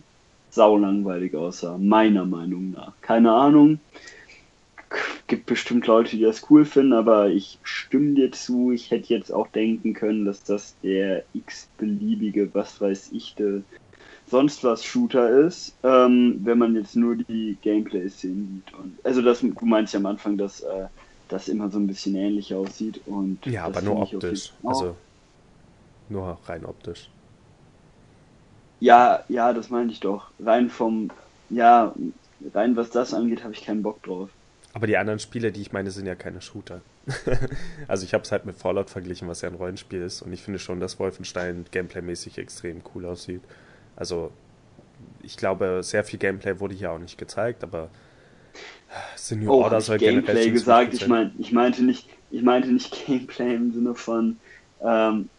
[0.51, 2.93] saulangweilig aussah, meiner Meinung nach.
[3.01, 3.79] Keine Ahnung.
[5.25, 8.71] Gibt bestimmt Leute, die das cool finden, aber ich stimme dir zu.
[8.71, 13.61] Ich hätte jetzt auch denken können, dass das der x-beliebige, was weiß ich, der
[14.27, 18.79] sonst was Shooter ist, ähm, wenn man jetzt nur die Gameplay-Szenen sieht.
[18.79, 20.85] Und, also das, du meinst ja am Anfang, dass äh,
[21.27, 23.01] das immer so ein bisschen ähnlich aussieht.
[23.07, 24.53] Und ja, aber nur optisch.
[24.63, 24.95] Also
[26.09, 27.09] nur rein optisch.
[28.83, 30.27] Ja, ja, das meinte ich doch.
[30.41, 31.09] Rein vom,
[31.49, 31.95] ja,
[32.53, 34.29] rein was das angeht, habe ich keinen Bock drauf.
[34.73, 36.81] Aber die anderen Spiele, die ich meine, sind ja keine Shooter.
[37.87, 40.21] also ich habe es halt mit Fallout verglichen, was ja ein Rollenspiel ist.
[40.21, 43.41] Und ich finde schon, dass Wolfenstein gameplaymäßig extrem cool aussieht.
[43.95, 44.31] Also
[45.21, 47.89] ich glaube, sehr viel Gameplay wurde hier auch nicht gezeigt, aber
[49.31, 50.93] New oh, Order soll Gameplay gesagt.
[50.93, 54.35] Ich, mein, ich, meinte nicht, ich meinte nicht Gameplay im Sinne von
[54.81, 55.29] ähm,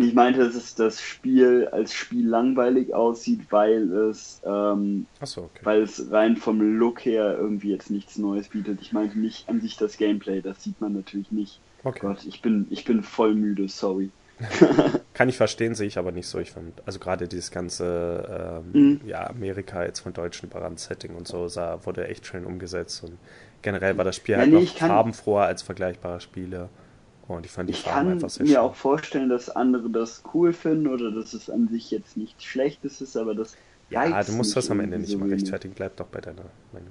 [0.00, 5.60] ich meinte, dass das Spiel als Spiel langweilig aussieht, weil es, ähm, so, okay.
[5.62, 8.80] weil es rein vom Look her irgendwie jetzt nichts Neues bietet.
[8.82, 11.60] Ich meinte nicht an sich das Gameplay, das sieht man natürlich nicht.
[11.84, 12.00] Okay.
[12.00, 14.10] Gott, ich bin, ich bin voll müde, sorry.
[15.14, 16.38] Kann ich verstehen, sehe ich aber nicht so.
[16.38, 19.00] Ich fand, also gerade dieses ganze ähm, mhm.
[19.06, 23.18] ja, Amerika jetzt von deutschen Brandsetting und so sah, wurde echt schön umgesetzt und
[23.62, 26.68] generell war das Spiel ja, halt nee, noch farbenfroher als vergleichbare Spiele.
[27.28, 28.46] Und ich fand die ich Farben einfach sehr schön.
[28.46, 31.90] Ich kann mir auch vorstellen, dass andere das cool finden oder dass es an sich
[31.90, 33.54] jetzt nicht schlechtes ist, aber das.
[33.90, 35.74] Ja, du musst das am Ende nicht so mal rechtfertigen.
[35.74, 36.90] Bleib doch bei deiner Meinung.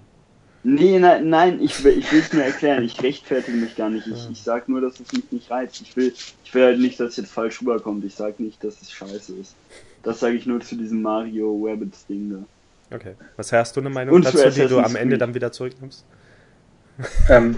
[0.64, 2.84] Nee, nein, nein ich, will, ich will es nur erklären.
[2.84, 4.08] Ich rechtfertige mich gar nicht.
[4.08, 5.82] Ich, ich sag nur, dass es mich nicht reizt.
[5.82, 6.14] Ich will,
[6.44, 8.04] ich will halt nicht, dass es jetzt falsch rüberkommt.
[8.04, 9.56] Ich sag nicht, dass es scheiße ist.
[10.04, 12.96] Das sage ich nur zu diesem Mario Rabbits Ding da.
[12.96, 13.16] Okay.
[13.36, 16.06] Was hast du eine Meinung Und dazu, die du am Ende dann wieder zurücknimmst?
[17.30, 17.58] Ähm,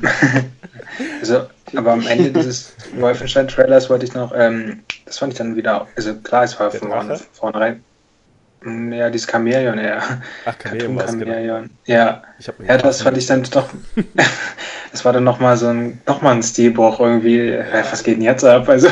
[1.20, 5.88] also, aber am Ende dieses Wolfenstein-Trailers wollte ich noch, ähm, das fand ich dann wieder,
[5.96, 7.84] also klar, es war von vorne, vornherein.
[8.62, 10.02] Mm, ja, dieses Chameleon, ja.
[10.46, 11.20] Ach, Chameleon.
[11.20, 11.70] Genau.
[11.86, 12.22] Ja.
[12.68, 13.70] ja, das fand ich dann doch.
[14.92, 17.52] das war dann nochmal so ein, nochmal ein Stilbruch irgendwie.
[17.52, 17.86] Ja.
[17.90, 18.68] Was geht denn jetzt ab?
[18.68, 18.90] Also.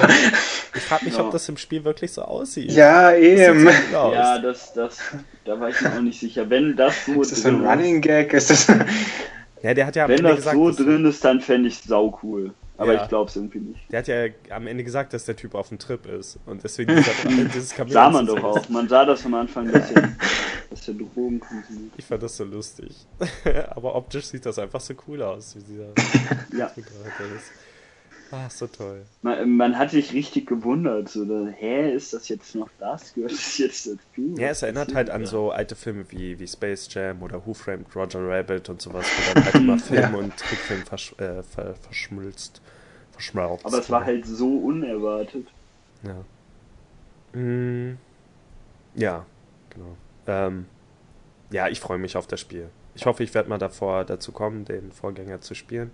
[0.74, 2.72] Ich frage mich, ob das im Spiel wirklich so aussieht.
[2.72, 3.66] Ja, eben.
[3.66, 5.00] Das ja, das, das,
[5.44, 6.50] da war ich mir auch nicht sicher.
[6.50, 8.34] Wenn das so ist das ein Running Gag?
[8.34, 8.68] Ist das.
[9.64, 12.54] Ja, der hat ja Wenn das gesagt, so drin ist, dann fände ich sau cool.
[12.78, 13.04] Aber ja.
[13.04, 13.92] ich glaube es irgendwie nicht.
[13.92, 16.38] Der hat ja am Ende gesagt, dass der Typ auf dem Trip ist.
[16.46, 16.96] Und deswegen
[17.54, 17.92] dieses Kamel.
[17.92, 18.70] sah man doch auch.
[18.70, 20.10] Man sah das am Anfang, dass er,
[20.70, 21.94] dass er Drogen konsumiert.
[21.98, 23.08] Ich fand das so lustig.
[23.72, 25.94] Aber optisch sieht das einfach so cool aus, wie dieser
[26.56, 26.68] ja.
[26.68, 27.52] ist.
[28.32, 29.06] Ah, so toll.
[29.22, 33.14] Man, man, hat sich richtig gewundert, so, hä, ist das jetzt noch das?
[33.14, 34.36] Gehört das jetzt dazu?
[34.38, 37.88] Ja, es erinnert halt an so alte Filme wie, wie Space Jam oder Who Framed
[37.96, 40.14] Roger Rabbit und sowas, wo dann halt immer Film ja.
[40.14, 42.62] und Trickfilm versch äh, ver verschmilzt,
[43.12, 43.66] verschmelzt.
[43.66, 45.48] Aber es war halt so unerwartet.
[46.04, 47.40] Ja.
[47.40, 47.98] Mm,
[48.96, 49.26] ja,
[49.70, 49.96] genau.
[50.28, 50.66] Ähm,
[51.50, 52.70] ja, ich freue mich auf das Spiel.
[52.94, 55.92] Ich hoffe, ich werde mal davor dazu kommen, den Vorgänger zu spielen.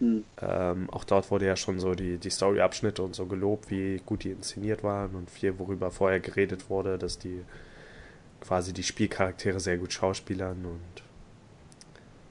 [0.00, 0.24] Mhm.
[0.40, 4.24] Ähm, auch dort wurde ja schon so die, die Story-Abschnitte und so gelobt, wie gut
[4.24, 7.42] die inszeniert waren und viel, worüber vorher geredet wurde, dass die
[8.40, 11.02] quasi die Spielcharaktere sehr gut schauspielern und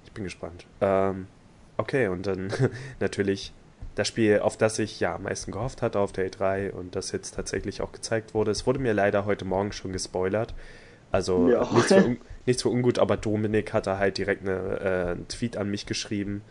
[0.06, 0.66] ich bin gespannt.
[0.82, 1.28] Ähm,
[1.76, 2.52] okay, und dann
[3.00, 3.54] natürlich
[3.96, 7.12] das Spiel, auf das ich ja am meisten gehofft hatte auf der E3 und das
[7.12, 8.52] jetzt tatsächlich auch gezeigt wurde.
[8.52, 10.54] Es wurde mir leider heute Morgen schon gespoilert.
[11.12, 11.68] Also ja.
[11.74, 15.70] nichts, für, nichts für ungut, aber Dominik hatte halt direkt eine, äh, einen Tweet an
[15.70, 16.42] mich geschrieben,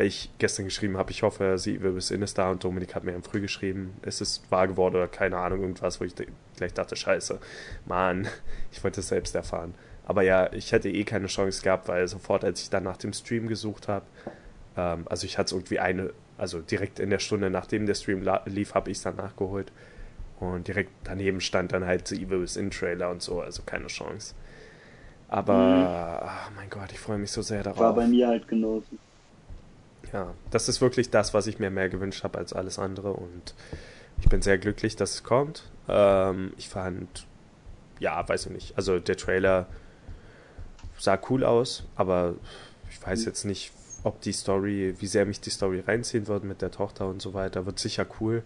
[0.00, 3.04] weil ich gestern geschrieben habe, ich hoffe, sie wird bis ist da und Dominik hat
[3.04, 6.14] mir im Früh geschrieben, ist es wahr geworden oder keine Ahnung, irgendwas, wo ich
[6.56, 7.38] gleich dachte, scheiße,
[7.84, 8.26] Mann,
[8.72, 9.74] ich wollte es selbst erfahren.
[10.06, 13.12] Aber ja, ich hätte eh keine Chance gehabt, weil sofort, als ich dann nach dem
[13.12, 14.06] Stream gesucht habe,
[14.74, 18.26] ähm, also ich hatte es irgendwie eine, also direkt in der Stunde, nachdem der Stream
[18.46, 19.70] lief, habe ich es dann nachgeholt.
[20.38, 24.34] Und direkt daneben stand dann halt The Evil Within Trailer und so, also keine Chance.
[25.28, 26.24] Aber, mhm.
[26.24, 27.80] oh mein Gott, ich freue mich so sehr darauf.
[27.80, 28.96] War bei mir halt genauso
[30.12, 33.54] ja, das ist wirklich das, was ich mir mehr gewünscht habe als alles andere und
[34.20, 35.64] ich bin sehr glücklich, dass es kommt.
[35.88, 37.26] Ähm, ich fand,
[37.98, 39.66] ja, weiß ich nicht, also der Trailer
[40.98, 42.34] sah cool aus, aber
[42.90, 46.62] ich weiß jetzt nicht, ob die Story, wie sehr mich die Story reinziehen wird mit
[46.62, 48.42] der Tochter und so weiter, wird sicher cool.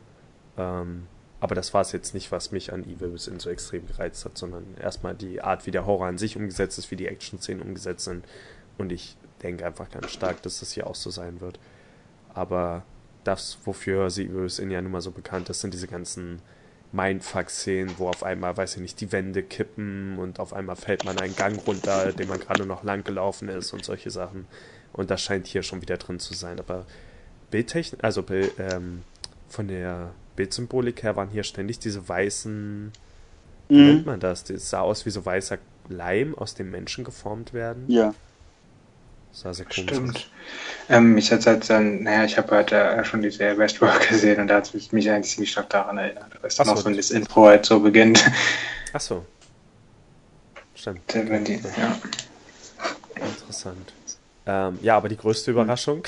[0.56, 1.06] Ähm,
[1.40, 4.38] aber das war es jetzt nicht, was mich an Evil Within so extrem gereizt hat,
[4.38, 8.04] sondern erstmal die Art, wie der Horror an sich umgesetzt ist, wie die Action-Szenen umgesetzt
[8.06, 8.24] sind.
[8.78, 11.58] Und ich denke einfach ganz stark, dass das hier auch so sein wird.
[12.32, 12.84] Aber
[13.24, 16.40] das, wofür sie übrigens in ja nun mal so bekannt ist, sind diese ganzen
[16.92, 21.18] Mindfuck-Szenen, wo auf einmal, weiß ich nicht, die Wände kippen und auf einmal fällt man
[21.18, 24.46] einen Gang runter, den man gerade noch lang gelaufen ist und solche Sachen.
[24.92, 26.60] Und das scheint hier schon wieder drin zu sein.
[26.60, 26.86] Aber
[27.50, 29.02] Bildtechnik, also ähm,
[29.48, 32.92] von der Bildsymbolik her waren hier ständig diese weißen,
[33.68, 33.86] wie mhm.
[33.86, 34.44] nennt man das?
[34.44, 35.58] Das sah aus wie so weißer
[35.88, 37.84] Leim, aus dem Menschen geformt werden.
[37.88, 38.14] Ja.
[39.34, 40.30] Sah sehr komisch Stimmt.
[40.88, 44.40] Ähm, ich hatte halt dann, naja, ich habe halt äh, schon die Serie Westworld gesehen
[44.40, 46.42] und da hat es mich eigentlich ziemlich stark daran erinnert.
[46.42, 48.24] Weißt du noch, so, wenn das Intro halt so beginnt.
[48.92, 49.26] Ach so.
[50.76, 51.02] Stimmt.
[51.12, 51.98] Wenn die, ja.
[53.16, 53.92] Interessant.
[54.46, 55.54] Ähm, ja, aber die größte hm.
[55.54, 56.04] Überraschung.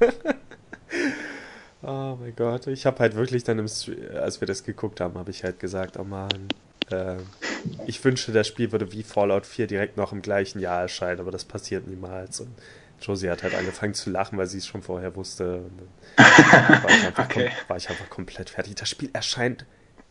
[1.82, 2.66] oh mein Gott.
[2.68, 5.98] Ich habe halt wirklich dann, im, als wir das geguckt haben, habe ich halt gesagt,
[5.98, 6.48] oh Mann,
[6.90, 7.16] äh, Äh,
[7.86, 11.30] ich wünschte, das Spiel würde wie Fallout 4 direkt noch im gleichen Jahr erscheinen, aber
[11.30, 12.40] das passiert niemals.
[12.40, 12.50] Und
[13.00, 15.56] Josie hat halt angefangen zu lachen, weil sie es schon vorher wusste.
[15.56, 15.82] Und
[16.16, 17.50] dann war ich, einfach okay.
[17.68, 18.74] war ich einfach komplett fertig.
[18.76, 19.66] Das Spiel erscheint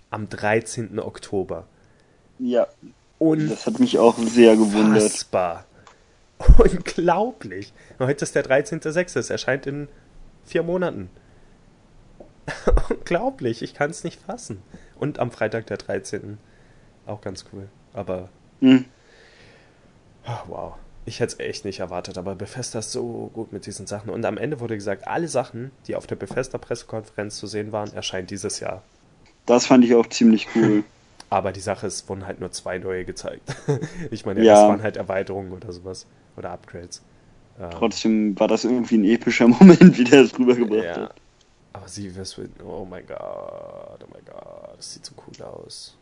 [0.10, 1.00] am 13.
[1.00, 1.68] Oktober.
[2.40, 2.68] Ja.
[3.20, 5.04] Und das hat mich auch sehr gewundert.
[5.04, 5.66] Unfassbar.
[6.58, 7.74] Unglaublich.
[8.00, 9.18] Heute ist der 13.06.
[9.18, 9.88] Es erscheint in
[10.46, 11.10] vier Monaten.
[12.90, 13.62] Unglaublich.
[13.62, 14.62] Ich kann es nicht fassen.
[14.98, 16.38] Und am Freitag der 13.
[17.06, 17.68] Auch ganz cool.
[17.94, 18.30] Aber.
[18.60, 18.86] Mhm.
[20.26, 20.74] Oh, wow.
[21.06, 24.10] Ich hätte es echt nicht erwartet, aber Bethesda ist so gut mit diesen Sachen.
[24.10, 28.28] Und am Ende wurde gesagt, alle Sachen, die auf der Bethesda-Pressekonferenz zu sehen waren, erscheinen
[28.28, 28.84] dieses Jahr.
[29.46, 30.84] Das fand ich auch ziemlich cool.
[31.30, 33.56] Aber die Sache ist, wurden halt nur zwei neue gezeigt.
[34.12, 36.06] ich meine, ja, das waren halt Erweiterungen oder sowas.
[36.38, 37.02] Oder Upgrades.
[37.60, 40.96] Ähm, Trotzdem war das irgendwie ein epischer Moment, wie der es rübergebracht ja.
[40.96, 41.16] hat.
[41.74, 42.12] Aber sie,
[42.64, 45.98] oh mein Gott, oh mein Gott, das sieht so cool aus.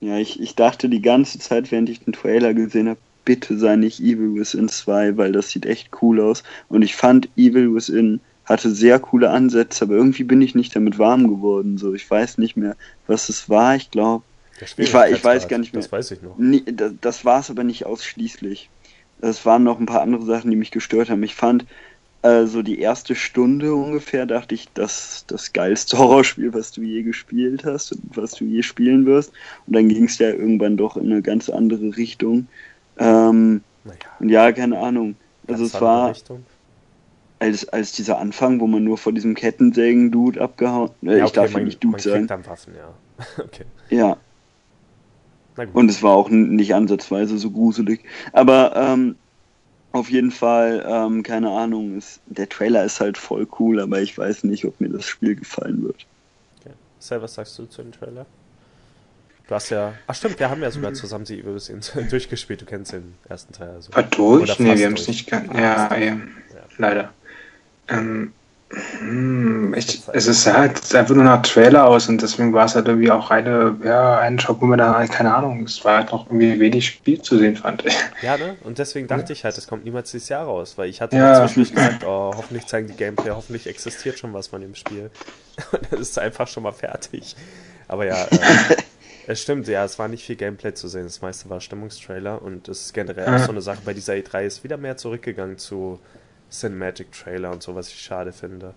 [0.00, 3.76] Ja, ich, ich dachte die ganze Zeit, während ich den Trailer gesehen habe, bitte sei
[3.76, 6.42] nicht Evil Within 2, weil das sieht echt cool aus.
[6.68, 10.98] Und ich fand Evil Within hatte sehr coole Ansätze, aber irgendwie bin ich nicht damit
[10.98, 11.78] warm geworden.
[11.78, 12.76] So, ich weiß nicht mehr,
[13.06, 13.74] was es war.
[13.74, 14.24] Ich glaube,
[14.76, 15.82] ich, war, ich weiß gar nicht mehr.
[15.82, 16.36] Das weiß ich noch.
[16.38, 18.70] Nee, das, das war es aber nicht ausschließlich.
[19.20, 21.22] Es waren noch ein paar andere Sachen, die mich gestört haben.
[21.22, 21.66] Ich fand
[22.22, 27.02] äh, so die erste Stunde ungefähr, dachte ich, das das geilste Horrorspiel, was du je
[27.02, 29.32] gespielt hast und was du je spielen wirst.
[29.66, 32.48] Und dann ging es ja irgendwann doch in eine ganz andere Richtung.
[32.98, 33.98] Ähm, naja.
[34.18, 35.16] Und ja, keine Ahnung.
[35.48, 36.14] Also es war
[37.38, 40.90] als, als dieser Anfang, wo man nur vor diesem Kettensägen-Dude abgehauen.
[41.02, 42.26] Äh, ja, okay, ich darf man, nicht Dude man sagen.
[42.26, 42.94] Dann Waffen, ja.
[43.44, 43.64] okay.
[43.90, 44.16] Ja.
[45.72, 48.04] Und es war auch nicht ansatzweise so gruselig.
[48.32, 49.16] Aber ähm,
[49.96, 54.16] auf jeden Fall, ähm, keine Ahnung, ist, der Trailer ist halt voll cool, aber ich
[54.16, 56.06] weiß nicht, ob mir das Spiel gefallen wird.
[56.60, 56.74] Okay.
[56.98, 58.26] Sel, was sagst du zu dem Trailer?
[59.48, 59.94] Du hast ja.
[60.06, 61.80] Ach stimmt, wir haben ja sogar zusammen die Übersehen
[62.10, 62.60] durchgespielt.
[62.60, 63.70] Du kennst den ersten Teil.
[63.70, 63.90] Also.
[63.94, 64.58] Ah, durch?
[64.58, 65.30] Nee, wir haben es nicht.
[65.30, 66.18] Ja, ja, ja,
[66.78, 67.12] leider.
[67.88, 68.32] Ähm, hm,
[68.68, 73.12] ich, es ist halt einfach nur nach Trailer aus und deswegen war es halt irgendwie
[73.12, 76.26] auch eine, ja, ein Shop, wo man da halt, keine Ahnung, es war halt noch
[76.26, 77.96] irgendwie wenig Spiel zu sehen, fand ich.
[78.22, 78.56] Ja, ne?
[78.64, 81.46] Und deswegen dachte ich halt, es kommt niemals dieses Jahr raus, weil ich hatte ja.
[81.46, 85.10] zwischendurch gesagt, oh, hoffentlich zeigen die Gameplay, hoffentlich existiert schon was von dem Spiel.
[85.72, 87.36] Und dann ist es einfach schon mal fertig.
[87.86, 88.38] Aber ja, äh,
[89.28, 91.04] es stimmt, ja, es war nicht viel Gameplay zu sehen.
[91.04, 94.42] Das meiste war Stimmungstrailer und es ist generell auch so eine Sache bei dieser E3
[94.42, 96.00] ist wieder mehr zurückgegangen zu
[96.50, 98.74] Cinematic Trailer und so, was ich schade finde.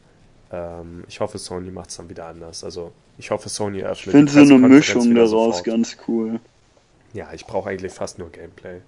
[0.51, 2.63] Ähm, ich hoffe, Sony macht es dann wieder anders.
[2.63, 4.07] Also, ich hoffe, Sony öffnet.
[4.07, 5.63] Ich finde so eine Mischung daraus sofort.
[5.65, 6.39] ganz cool.
[7.13, 8.81] Ja, ich brauche eigentlich fast nur Gameplay.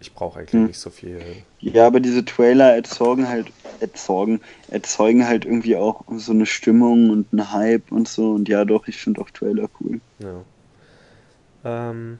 [0.00, 0.66] Ich brauche eigentlich hm.
[0.66, 1.20] nicht so viel.
[1.60, 7.32] Ja, aber diese Trailer erzeugen halt, erzeugen, erzeugen halt irgendwie auch so eine Stimmung und
[7.32, 8.32] einen Hype und so.
[8.32, 10.00] Und ja, doch, ich finde auch Trailer cool.
[10.18, 10.44] Ja.
[11.64, 12.18] Ähm,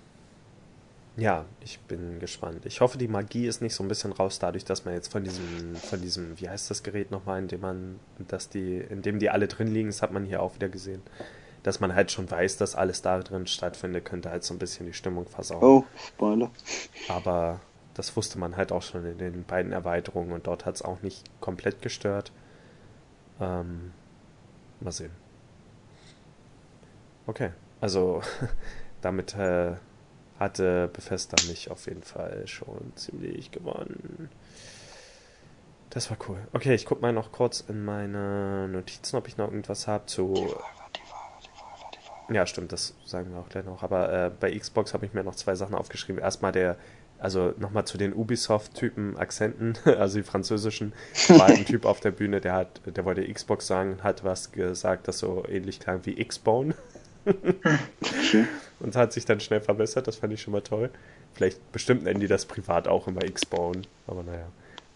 [1.17, 2.67] ja, ich bin gespannt.
[2.67, 5.25] Ich hoffe, die Magie ist nicht so ein bisschen raus, dadurch, dass man jetzt von
[5.25, 9.19] diesem, von diesem, wie heißt das Gerät nochmal, in dem man, dass die, in dem
[9.19, 11.03] die alle drin liegen, das hat man hier auch wieder gesehen.
[11.63, 14.87] Dass man halt schon weiß, dass alles da drin stattfindet, könnte halt so ein bisschen
[14.87, 15.63] die Stimmung versauen.
[15.63, 16.51] Oh, Spoiler.
[17.09, 17.61] Aber
[17.95, 21.01] das wusste man halt auch schon in den beiden Erweiterungen und dort hat es auch
[21.01, 22.31] nicht komplett gestört.
[23.41, 23.93] Ähm,
[24.81, 25.13] mal sehen.
[27.27, 27.51] Okay,
[27.81, 28.21] also
[29.01, 29.77] damit äh,
[30.39, 34.29] hatte Bethesda mich auf jeden Fall schon ziemlich gewonnen.
[35.91, 36.39] Das war cool.
[36.53, 40.55] Okay, ich guck mal noch kurz in meine Notizen, ob ich noch irgendwas habe zu.
[42.29, 43.83] Ja, stimmt, das sagen wir auch gleich noch.
[43.83, 46.21] Aber äh, bei Xbox habe ich mir noch zwei Sachen aufgeschrieben.
[46.21, 46.77] Erstmal der,
[47.19, 50.93] also nochmal zu den Ubisoft-Typen Akzenten, also die französischen.
[51.29, 55.09] War ein Typ auf der Bühne, der hat, der wollte Xbox sagen, hat was gesagt,
[55.09, 56.75] das so ähnlich klang wie X-Bone.
[58.81, 60.91] und hat sich dann schnell verbessert, das fand ich schon mal toll.
[61.35, 64.47] Vielleicht bestimmt nennen die das privat auch immer X-Bone, aber naja.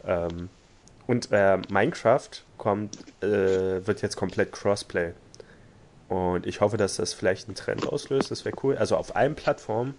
[0.04, 0.48] Ähm,
[1.06, 5.12] und äh, Minecraft kommt, äh, wird jetzt komplett Crossplay.
[6.08, 8.30] Und ich hoffe, dass das vielleicht einen Trend auslöst.
[8.30, 8.76] Das wäre cool.
[8.76, 9.94] Also auf allen Plattformen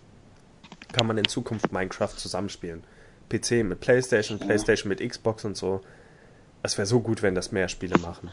[0.94, 2.84] kann man in Zukunft Minecraft zusammenspielen.
[3.30, 5.82] PC mit PlayStation, PlayStation mit Xbox und so.
[6.64, 8.32] Es wäre so gut, wenn das mehr Spiele machen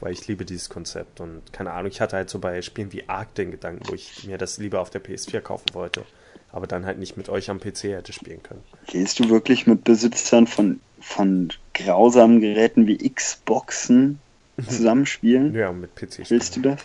[0.00, 3.08] weil ich liebe dieses Konzept und keine Ahnung, ich hatte halt so bei Spielen wie
[3.08, 6.04] Ark den Gedanken, wo ich mir das lieber auf der PS4 kaufen wollte,
[6.52, 8.62] aber dann halt nicht mit euch am PC hätte spielen können.
[8.86, 14.18] Gehst du wirklich mit Besitzern von, von grausamen Geräten wie Xboxen
[14.68, 15.54] zusammenspielen?
[15.54, 16.20] ja, mit PC.
[16.20, 16.30] -Spielen.
[16.30, 16.80] Willst du das?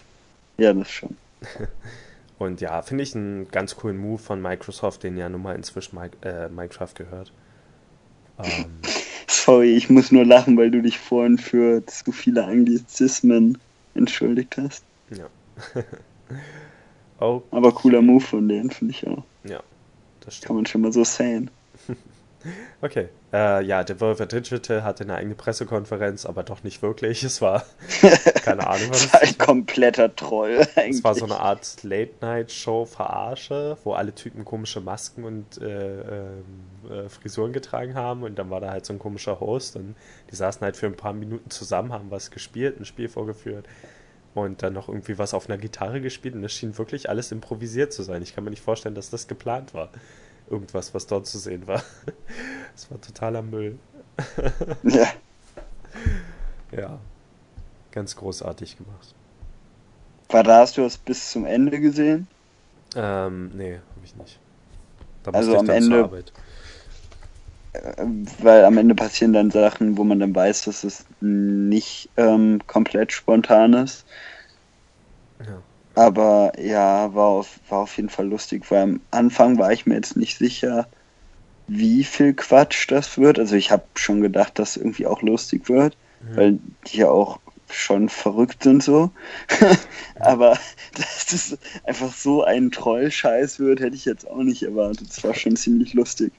[0.58, 1.16] Ja, das schon.
[2.40, 5.98] und ja, finde ich einen ganz coolen Move von Microsoft, den ja nun mal inzwischen
[6.22, 7.32] äh, Minecraft gehört.
[8.44, 8.66] Ähm,
[9.30, 13.60] Sorry, ich muss nur lachen, weil du dich vorhin für zu viele Anglizismen
[13.94, 14.84] entschuldigt hast.
[15.16, 15.28] Ja.
[17.22, 17.42] Oh.
[17.52, 19.26] Aber cooler Move von denen, finde ich auch.
[19.44, 19.62] Ja,
[20.22, 20.48] das stimmt.
[20.48, 21.52] Kann man schon mal so sehen.
[22.82, 23.10] Okay.
[23.32, 27.24] Äh, ja, Devolver Digital hatte eine eigene Pressekonferenz, aber doch nicht wirklich.
[27.24, 27.64] Es war
[28.44, 29.22] keine Ahnung, was es war.
[29.22, 30.98] Ein kompletter Troll eigentlich.
[30.98, 37.54] Es war so eine Art Late-Night-Show-Verarsche, wo alle Typen komische Masken und äh, äh, Frisuren
[37.54, 39.96] getragen haben und dann war da halt so ein komischer Host und
[40.32, 43.68] die saßen halt für ein paar Minuten zusammen, haben was gespielt, ein Spiel vorgeführt
[44.34, 47.94] und dann noch irgendwie was auf einer Gitarre gespielt und es schien wirklich alles improvisiert
[47.94, 48.22] zu sein.
[48.22, 49.90] Ich kann mir nicht vorstellen, dass das geplant war
[50.50, 51.84] irgendwas, was dort zu sehen war.
[52.76, 53.78] Es war totaler Müll.
[54.84, 55.08] Ja.
[56.72, 57.00] Ja.
[57.92, 59.16] Ganz großartig gemacht.
[60.30, 62.28] War da, hast du das bis zum Ende gesehen?
[62.96, 64.40] Ähm, nee, habe ich nicht.
[65.24, 66.24] Da also am Ende.
[67.74, 68.06] Äh,
[68.40, 73.12] weil am Ende passieren dann Sachen, wo man dann weiß, dass es nicht ähm, komplett
[73.12, 74.06] spontan ist.
[75.40, 75.62] Ja.
[75.96, 79.96] Aber ja, war auf, war auf jeden Fall lustig, weil am Anfang war ich mir
[79.96, 80.88] jetzt nicht sicher,
[81.68, 83.40] wie viel Quatsch das wird.
[83.40, 86.36] Also ich habe schon gedacht, dass irgendwie auch lustig wird, mhm.
[86.36, 87.40] weil die ja auch
[87.72, 89.12] schon verrückt sind so.
[90.20, 90.58] Aber
[90.96, 95.08] dass es einfach so ein Trollscheiß wird, hätte ich jetzt auch nicht erwartet.
[95.10, 96.34] Es war schon ziemlich lustig.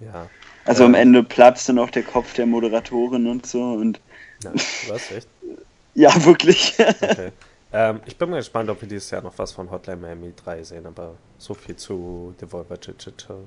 [0.00, 0.28] Ja.
[0.64, 4.00] Also ähm, am Ende platzte noch der Kopf der Moderatorin und so und.
[4.42, 4.52] Ja,
[4.88, 5.28] was, echt?
[5.94, 6.74] ja, wirklich.
[6.78, 7.32] Okay.
[7.72, 10.62] Ähm, ich bin mal gespannt, ob wir dieses Jahr noch was von Hotline Miami 3
[10.62, 13.38] sehen, aber so viel zu Devolver Digital.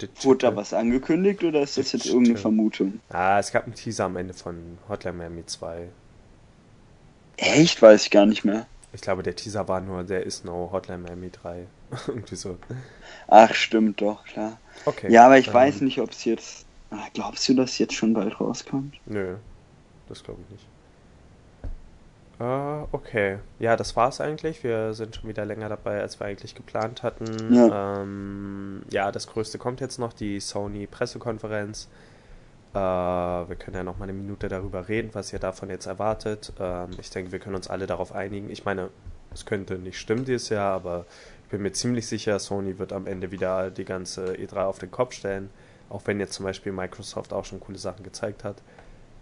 [0.00, 0.24] Digital.
[0.24, 1.98] Wurde da was angekündigt oder ist das Digital.
[1.98, 3.00] jetzt irgendeine Vermutung?
[3.08, 5.88] Ah, es gab einen Teaser am Ende von Hotline Miami 2.
[7.38, 7.80] Echt?
[7.80, 8.66] Weiß ich gar nicht mehr.
[8.92, 11.66] Ich glaube, der Teaser war nur, der ist no Hotline Miami 3.
[12.08, 12.58] Irgendwie so.
[13.28, 14.58] Ach, stimmt doch, klar.
[14.84, 15.10] Okay.
[15.10, 16.66] Ja, aber ich ähm, weiß nicht, ob es jetzt.
[16.90, 18.96] Ah, glaubst du, dass jetzt schon bald rauskommt?
[19.06, 19.36] Nö,
[20.08, 20.66] das glaube ich nicht.
[22.40, 23.38] Uh, okay.
[23.58, 24.64] Ja, das war's eigentlich.
[24.64, 27.54] Wir sind schon wieder länger dabei, als wir eigentlich geplant hatten.
[27.54, 31.88] Ja, ähm, ja das Größte kommt jetzt noch, die Sony-Pressekonferenz.
[32.74, 36.52] Uh, wir können ja noch mal eine Minute darüber reden, was ihr davon jetzt erwartet.
[36.58, 38.48] Uh, ich denke, wir können uns alle darauf einigen.
[38.48, 38.88] Ich meine,
[39.34, 41.04] es könnte nicht stimmen dieses Jahr, aber
[41.44, 44.90] ich bin mir ziemlich sicher, Sony wird am Ende wieder die ganze E3 auf den
[44.90, 45.50] Kopf stellen.
[45.90, 48.56] Auch wenn jetzt zum Beispiel Microsoft auch schon coole Sachen gezeigt hat.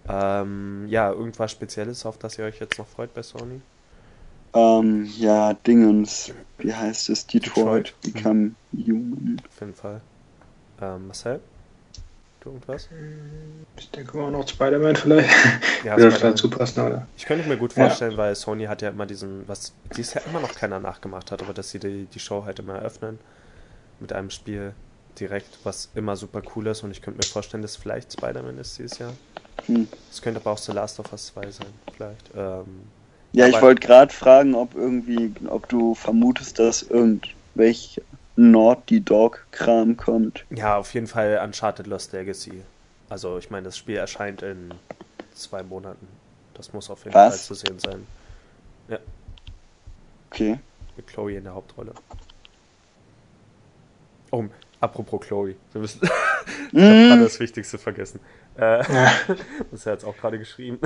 [0.09, 3.61] Ähm, ja, irgendwas Spezielles, auf das ihr euch jetzt noch freut bei Sony?
[4.55, 6.33] Ähm, ja, Dingens.
[6.59, 7.27] Wie heißt es?
[7.27, 8.15] Detroit, Detroit.
[8.15, 8.87] Become mhm.
[8.87, 9.43] Human.
[9.49, 10.01] Auf jeden Fall.
[10.81, 11.41] Ähm, Marcel?
[12.41, 12.89] Du irgendwas?
[13.77, 15.29] Ich denke mal noch Spider-Man vielleicht.
[15.85, 17.07] Ja, Würde Spider dazu passen, oder?
[17.17, 18.19] Ich könnte mir gut vorstellen, ja.
[18.19, 21.55] weil Sony hat ja immer diesen, was dies ja immer noch keiner nachgemacht hat, aber
[21.55, 23.19] dass sie die, die Show halt immer eröffnen
[23.99, 24.75] mit einem Spiel
[25.19, 28.79] direkt, was immer super cool ist und ich könnte mir vorstellen, dass vielleicht Spider-Man ist
[28.79, 29.13] dieses Jahr.
[29.67, 29.89] Hm.
[30.11, 32.31] Es könnte aber auch The Last of Us 2 sein, vielleicht.
[32.37, 32.83] Ähm,
[33.33, 38.01] ja, ich wollte gerade fragen, ob irgendwie, ob du vermutest, dass irgendwelch
[38.37, 40.45] Naughty Dog-Kram kommt.
[40.51, 42.63] Ja, auf jeden Fall Uncharted Lost Legacy.
[43.09, 44.73] Also ich meine, das Spiel erscheint in
[45.35, 46.09] zwei Monaten.
[46.55, 47.47] Das muss auf jeden Was?
[47.47, 48.07] Fall zu sehen sein.
[48.89, 48.99] Ja.
[50.31, 50.59] Okay.
[50.97, 51.93] Mit Chloe in der Hauptrolle.
[54.31, 54.45] Oh,
[54.81, 55.57] apropos Chloe.
[55.72, 56.01] Wir müssen.
[56.72, 58.20] ich habe gerade das Wichtigste vergessen.
[58.59, 59.12] Äh, ja.
[59.70, 60.78] Das hat jetzt auch gerade geschrieben.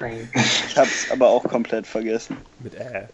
[0.00, 2.36] ich hab's aber auch komplett vergessen.
[2.60, 3.06] Mit äh.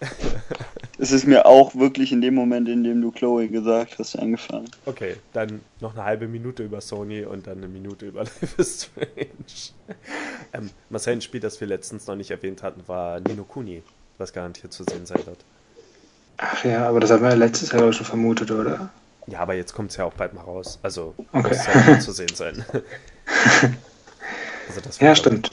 [0.98, 4.70] Es ist mir auch wirklich in dem Moment, in dem du Chloe gesagt hast, angefangen.
[4.86, 8.88] Okay, dann noch eine halbe Minute über Sony und dann eine Minute über Life is
[8.90, 9.98] Strange.
[10.54, 13.82] Ähm, Marcel, ein Spiel, das wir letztens noch nicht erwähnt hatten, war Nino Kuni,
[14.16, 15.44] was garantiert zu sehen sein wird.
[16.38, 18.90] Ach ja, aber das haben wir letztes Jahr auch schon vermutet, oder?
[19.26, 20.78] Ja, aber jetzt kommt es ja auch bald mal raus.
[20.82, 21.48] Also okay.
[21.48, 22.64] muss ja zu sehen sein.
[24.68, 25.50] also das ja, stimmt.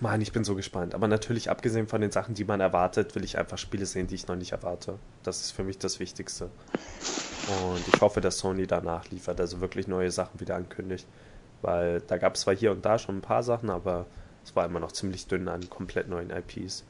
[0.00, 0.94] Mann, ich bin so gespannt.
[0.94, 4.16] Aber natürlich, abgesehen von den Sachen, die man erwartet, will ich einfach Spiele sehen, die
[4.16, 4.98] ich noch nicht erwarte.
[5.22, 6.50] Das ist für mich das Wichtigste.
[7.62, 11.06] Und ich hoffe, dass Sony danach liefert, also wirklich neue Sachen wieder ankündigt.
[11.62, 14.06] Weil da gab es zwar hier und da schon ein paar Sachen, aber
[14.44, 16.84] es war immer noch ziemlich dünn an komplett neuen IPs.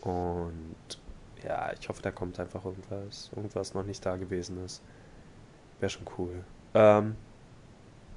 [0.00, 0.76] Und
[1.44, 4.82] ja, ich hoffe, da kommt einfach irgendwas, irgendwas noch nicht da gewesen ist.
[5.80, 6.44] Wäre schon cool.
[6.74, 7.16] Ähm,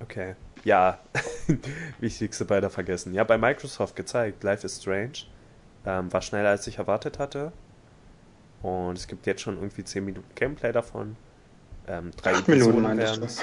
[0.01, 0.35] okay.
[0.63, 0.99] Ja,
[1.99, 3.13] wichtigste beider vergessen.
[3.13, 5.25] Ja, bei Microsoft gezeigt, Life is Strange.
[5.85, 7.51] Ähm, war schneller als ich erwartet hatte.
[8.61, 11.15] Und es gibt jetzt schon irgendwie 10 Minuten Gameplay davon.
[11.87, 13.41] Ähm, drei Episoden werden es.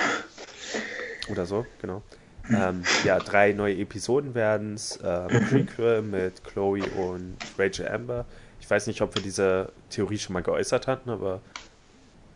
[1.29, 2.03] Oder so, genau.
[2.51, 4.99] Ähm, ja, drei neue Episoden werden es.
[5.03, 8.25] Ähm, Prequel mit Chloe und Rachel Amber.
[8.61, 11.41] Ich weiß nicht, ob wir diese Theorie schon mal geäußert hatten, aber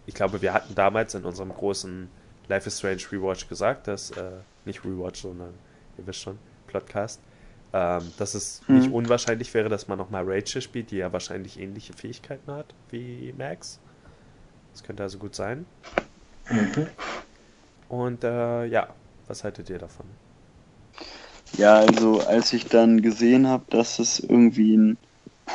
[0.07, 2.09] ich glaube, wir hatten damals in unserem großen
[2.49, 4.31] Life is Strange Rewatch gesagt, dass, äh,
[4.65, 5.55] nicht Rewatch, sondern
[5.99, 7.21] ihr wisst schon, Podcast,
[7.73, 8.79] Ähm, dass es hm.
[8.79, 13.33] nicht unwahrscheinlich wäre, dass man nochmal Rachel spielt, die ja wahrscheinlich ähnliche Fähigkeiten hat wie
[13.39, 13.79] Max.
[14.73, 15.67] Das könnte also gut sein.
[16.49, 16.89] Mhm.
[17.89, 18.89] Und äh, ja,
[19.29, 20.07] was haltet ihr davon?
[21.57, 24.99] Ja, also als ich dann gesehen habe, dass es irgendwie ein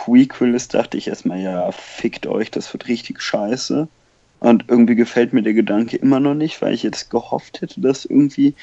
[0.06, 3.88] Prequel ist, dachte ich erstmal, ja, fickt euch, das wird richtig scheiße.
[4.39, 8.06] Und irgendwie gefällt mir der Gedanke immer noch nicht, weil ich jetzt gehofft hätte, dass
[8.06, 8.53] irgendwie.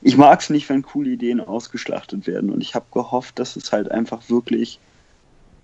[0.00, 2.48] Ich mag es nicht, wenn coole Ideen ausgeschlachtet werden.
[2.48, 4.78] Und ich habe gehofft, dass es halt einfach wirklich,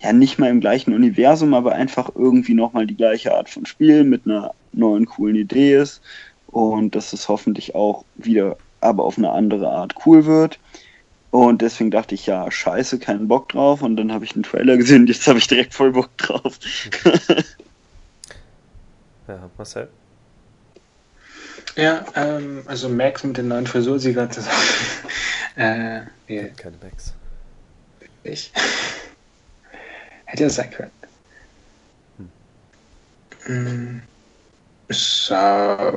[0.01, 4.03] ja, nicht mal im gleichen Universum, aber einfach irgendwie nochmal die gleiche Art von Spiel
[4.03, 6.01] mit einer neuen coolen Idee ist.
[6.47, 10.59] Und dass es hoffentlich auch wieder, aber auf eine andere Art cool wird.
[11.33, 13.81] Und deswegen dachte ich, ja, scheiße, keinen Bock drauf.
[13.81, 16.59] Und dann habe ich den Trailer gesehen und jetzt habe ich direkt voll Bock drauf.
[19.27, 19.89] ja, Marcel?
[21.75, 24.55] Ja, ähm, also Max mit den neuen Frisur, sie gerade sagen.
[25.55, 26.51] äh, nee.
[26.55, 27.15] Keine Max.
[28.21, 28.53] Ich.
[30.25, 30.91] Hätte ja sein können.
[33.45, 34.03] Hm.
[34.87, 35.93] Es sah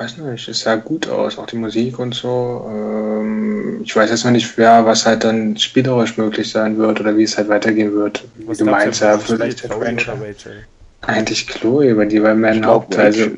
[0.00, 2.66] weiß nicht, es sah gut aus, auch die Musik und so.
[2.68, 7.16] Ähm, ich weiß jetzt noch nicht, wer, was halt dann spielerisch möglich sein wird oder
[7.16, 8.24] wie es halt weitergehen wird.
[8.46, 10.66] Was wie du meinst, ja, vielleicht der Rachel.
[11.02, 13.06] Eigentlich Chloe, weil die war mehr ein Hauptteil.
[13.06, 13.30] Also,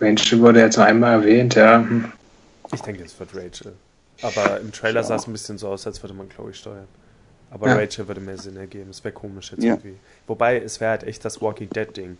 [0.00, 1.84] Rachel wurde jetzt noch einmal erwähnt, ja.
[2.72, 3.72] Ich denke, es wird Rachel.
[4.20, 5.02] Aber im Trailer ja.
[5.02, 6.88] sah es ein bisschen so aus, als würde man Chloe steuern.
[7.50, 7.74] Aber ja.
[7.76, 8.90] Rachel würde mehr Sinn ergeben.
[8.90, 9.74] Es wäre komisch jetzt ja.
[9.74, 9.96] irgendwie.
[10.26, 12.18] Wobei, es wäre halt echt das Walking Dead Ding.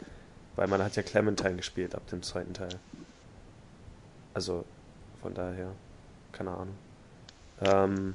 [0.57, 2.69] Weil man hat ja Clementine gespielt ab dem zweiten Teil.
[4.35, 4.65] Also
[5.21, 5.73] von daher,
[6.33, 6.75] keine Ahnung.
[7.61, 8.13] Ähm,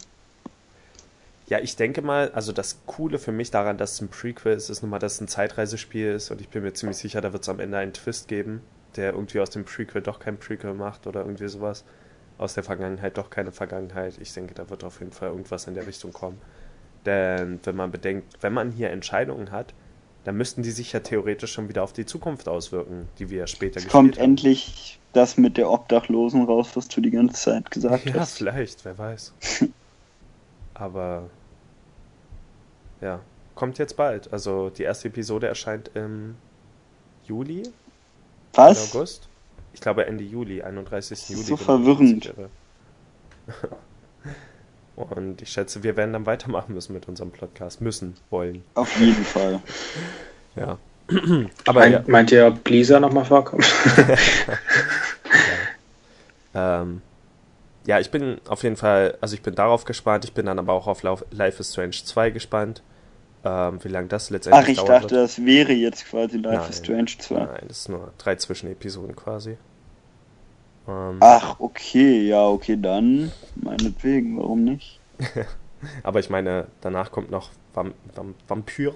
[1.48, 4.70] ja, ich denke mal, also das Coole für mich daran, dass es ein Prequel ist,
[4.70, 7.44] ist nochmal, dass es ein Zeitreisespiel ist und ich bin mir ziemlich sicher, da wird
[7.44, 8.62] es am Ende einen Twist geben,
[8.98, 11.86] der irgendwie aus dem Prequel doch kein Prequel macht oder irgendwie sowas.
[12.38, 14.18] Aus der Vergangenheit doch keine Vergangenheit.
[14.20, 16.40] Ich denke, da wird auf jeden Fall irgendwas in der Richtung kommen.
[17.06, 19.74] Denn wenn man bedenkt, wenn man hier Entscheidungen hat,
[20.28, 23.78] dann müssten die sich ja theoretisch schon wieder auf die Zukunft auswirken, die wir später
[23.78, 24.26] es kommt haben.
[24.26, 28.42] endlich das mit der Obdachlosen raus, was du die ganze Zeit gesagt ja, hast.
[28.42, 29.34] Ja, vielleicht, wer weiß.
[30.74, 31.30] Aber
[33.00, 33.22] ja,
[33.56, 34.34] kommt jetzt bald.
[34.34, 36.36] Also die erste Episode erscheint im
[37.24, 37.64] Juli?
[38.54, 38.94] Was?
[38.94, 39.30] August?
[39.72, 41.30] Ich glaube Ende Juli, 31.
[41.30, 41.44] Juli.
[41.44, 42.34] So verwirrend.
[44.98, 47.82] Und ich schätze, wir werden dann weitermachen müssen mit unserem Podcast.
[47.82, 48.64] Müssen, wollen.
[48.74, 49.62] Auf jeden Fall.
[50.56, 50.80] Ja.
[51.68, 52.04] Aber meint, ja.
[52.08, 53.64] meint ihr, ob Lisa nochmal vorkommt?
[56.54, 56.82] ja.
[56.82, 57.04] Ähm,
[57.86, 60.74] ja, ich bin auf jeden Fall, also ich bin darauf gespannt, ich bin dann aber
[60.74, 62.82] auch auf Life is Strange 2 gespannt.
[63.46, 65.24] Ähm, wie lange das letztendlich Ach, ich dauert dachte, wird.
[65.26, 67.36] das wäre jetzt quasi Life nein, is Strange 2.
[67.36, 69.58] Nein, das ist nur drei Zwischenepisoden quasi.
[70.88, 75.00] Ähm, Ach, okay, ja, okay, dann meinetwegen, warum nicht?
[76.04, 78.94] Aber ich meine, danach kommt noch Vamp Vamp Vampyr.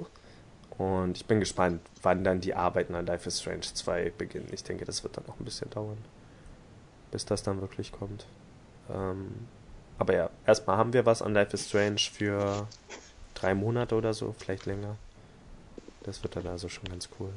[0.77, 4.47] Und ich bin gespannt, wann dann die Arbeiten an Life is Strange 2 beginnen.
[4.51, 5.97] Ich denke, das wird dann noch ein bisschen dauern,
[7.11, 8.25] bis das dann wirklich kommt.
[8.89, 9.47] Ähm,
[9.99, 12.67] aber ja, erstmal haben wir was an Life is Strange für
[13.35, 14.95] drei Monate oder so, vielleicht länger.
[16.03, 17.29] Das wird dann also schon ganz cool.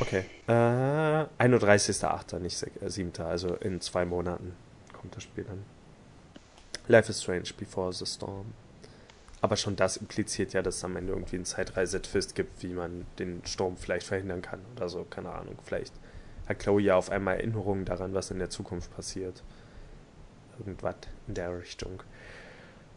[0.00, 0.24] Okay.
[0.48, 4.54] Äh, 31.8., nicht 7., äh, also in zwei Monaten
[4.92, 5.64] kommt das Spiel dann.
[6.88, 8.46] Life is Strange Before the Storm.
[9.40, 13.06] Aber schon das impliziert ja, dass es am Ende irgendwie einen Zeitreise-Twist gibt, wie man
[13.18, 15.56] den Sturm vielleicht verhindern kann oder so, keine Ahnung.
[15.64, 15.92] Vielleicht
[16.48, 19.42] hat Chloe ja auf einmal Erinnerungen daran, was in der Zukunft passiert.
[20.58, 20.94] Irgendwas
[21.26, 22.02] in der Richtung.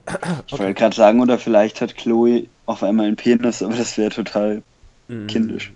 [0.08, 0.14] Ich
[0.54, 0.60] okay.
[0.60, 4.62] wollte gerade sagen, oder vielleicht hat Chloe auf einmal einen Penis, aber das wäre total
[5.08, 5.74] mm, kindisch.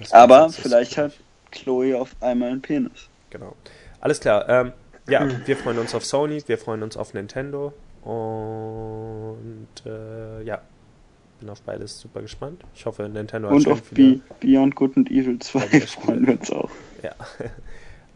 [0.00, 1.12] Ja, aber vielleicht hat
[1.50, 3.08] Chloe auf einmal einen Penis.
[3.30, 3.54] Genau.
[4.00, 4.48] Alles klar.
[4.48, 4.72] Ähm,
[5.08, 7.72] ja, wir freuen uns auf Sony, wir freuen uns auf Nintendo
[8.02, 10.60] und äh, ja,
[11.40, 12.62] bin auf beides super gespannt.
[12.74, 14.20] Ich hoffe, Nintendo hat Und auf viele...
[14.40, 16.70] Beyond Good and Evil 2 freuen wir uns auch.
[17.02, 17.14] Ja.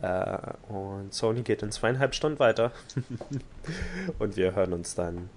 [0.69, 2.73] äh, und Sony geht in zweieinhalb Stunden weiter.
[4.19, 5.31] und wir hören uns dann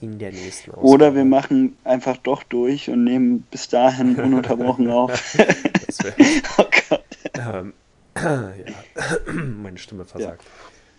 [0.00, 0.86] in der nächsten Ausgabe.
[0.86, 5.36] Oder wir machen einfach doch durch und nehmen bis dahin ununterbrochen auf.
[6.58, 7.04] oh Gott.
[7.34, 7.74] Ähm,
[8.16, 8.52] ja,
[9.32, 10.42] meine Stimme versagt.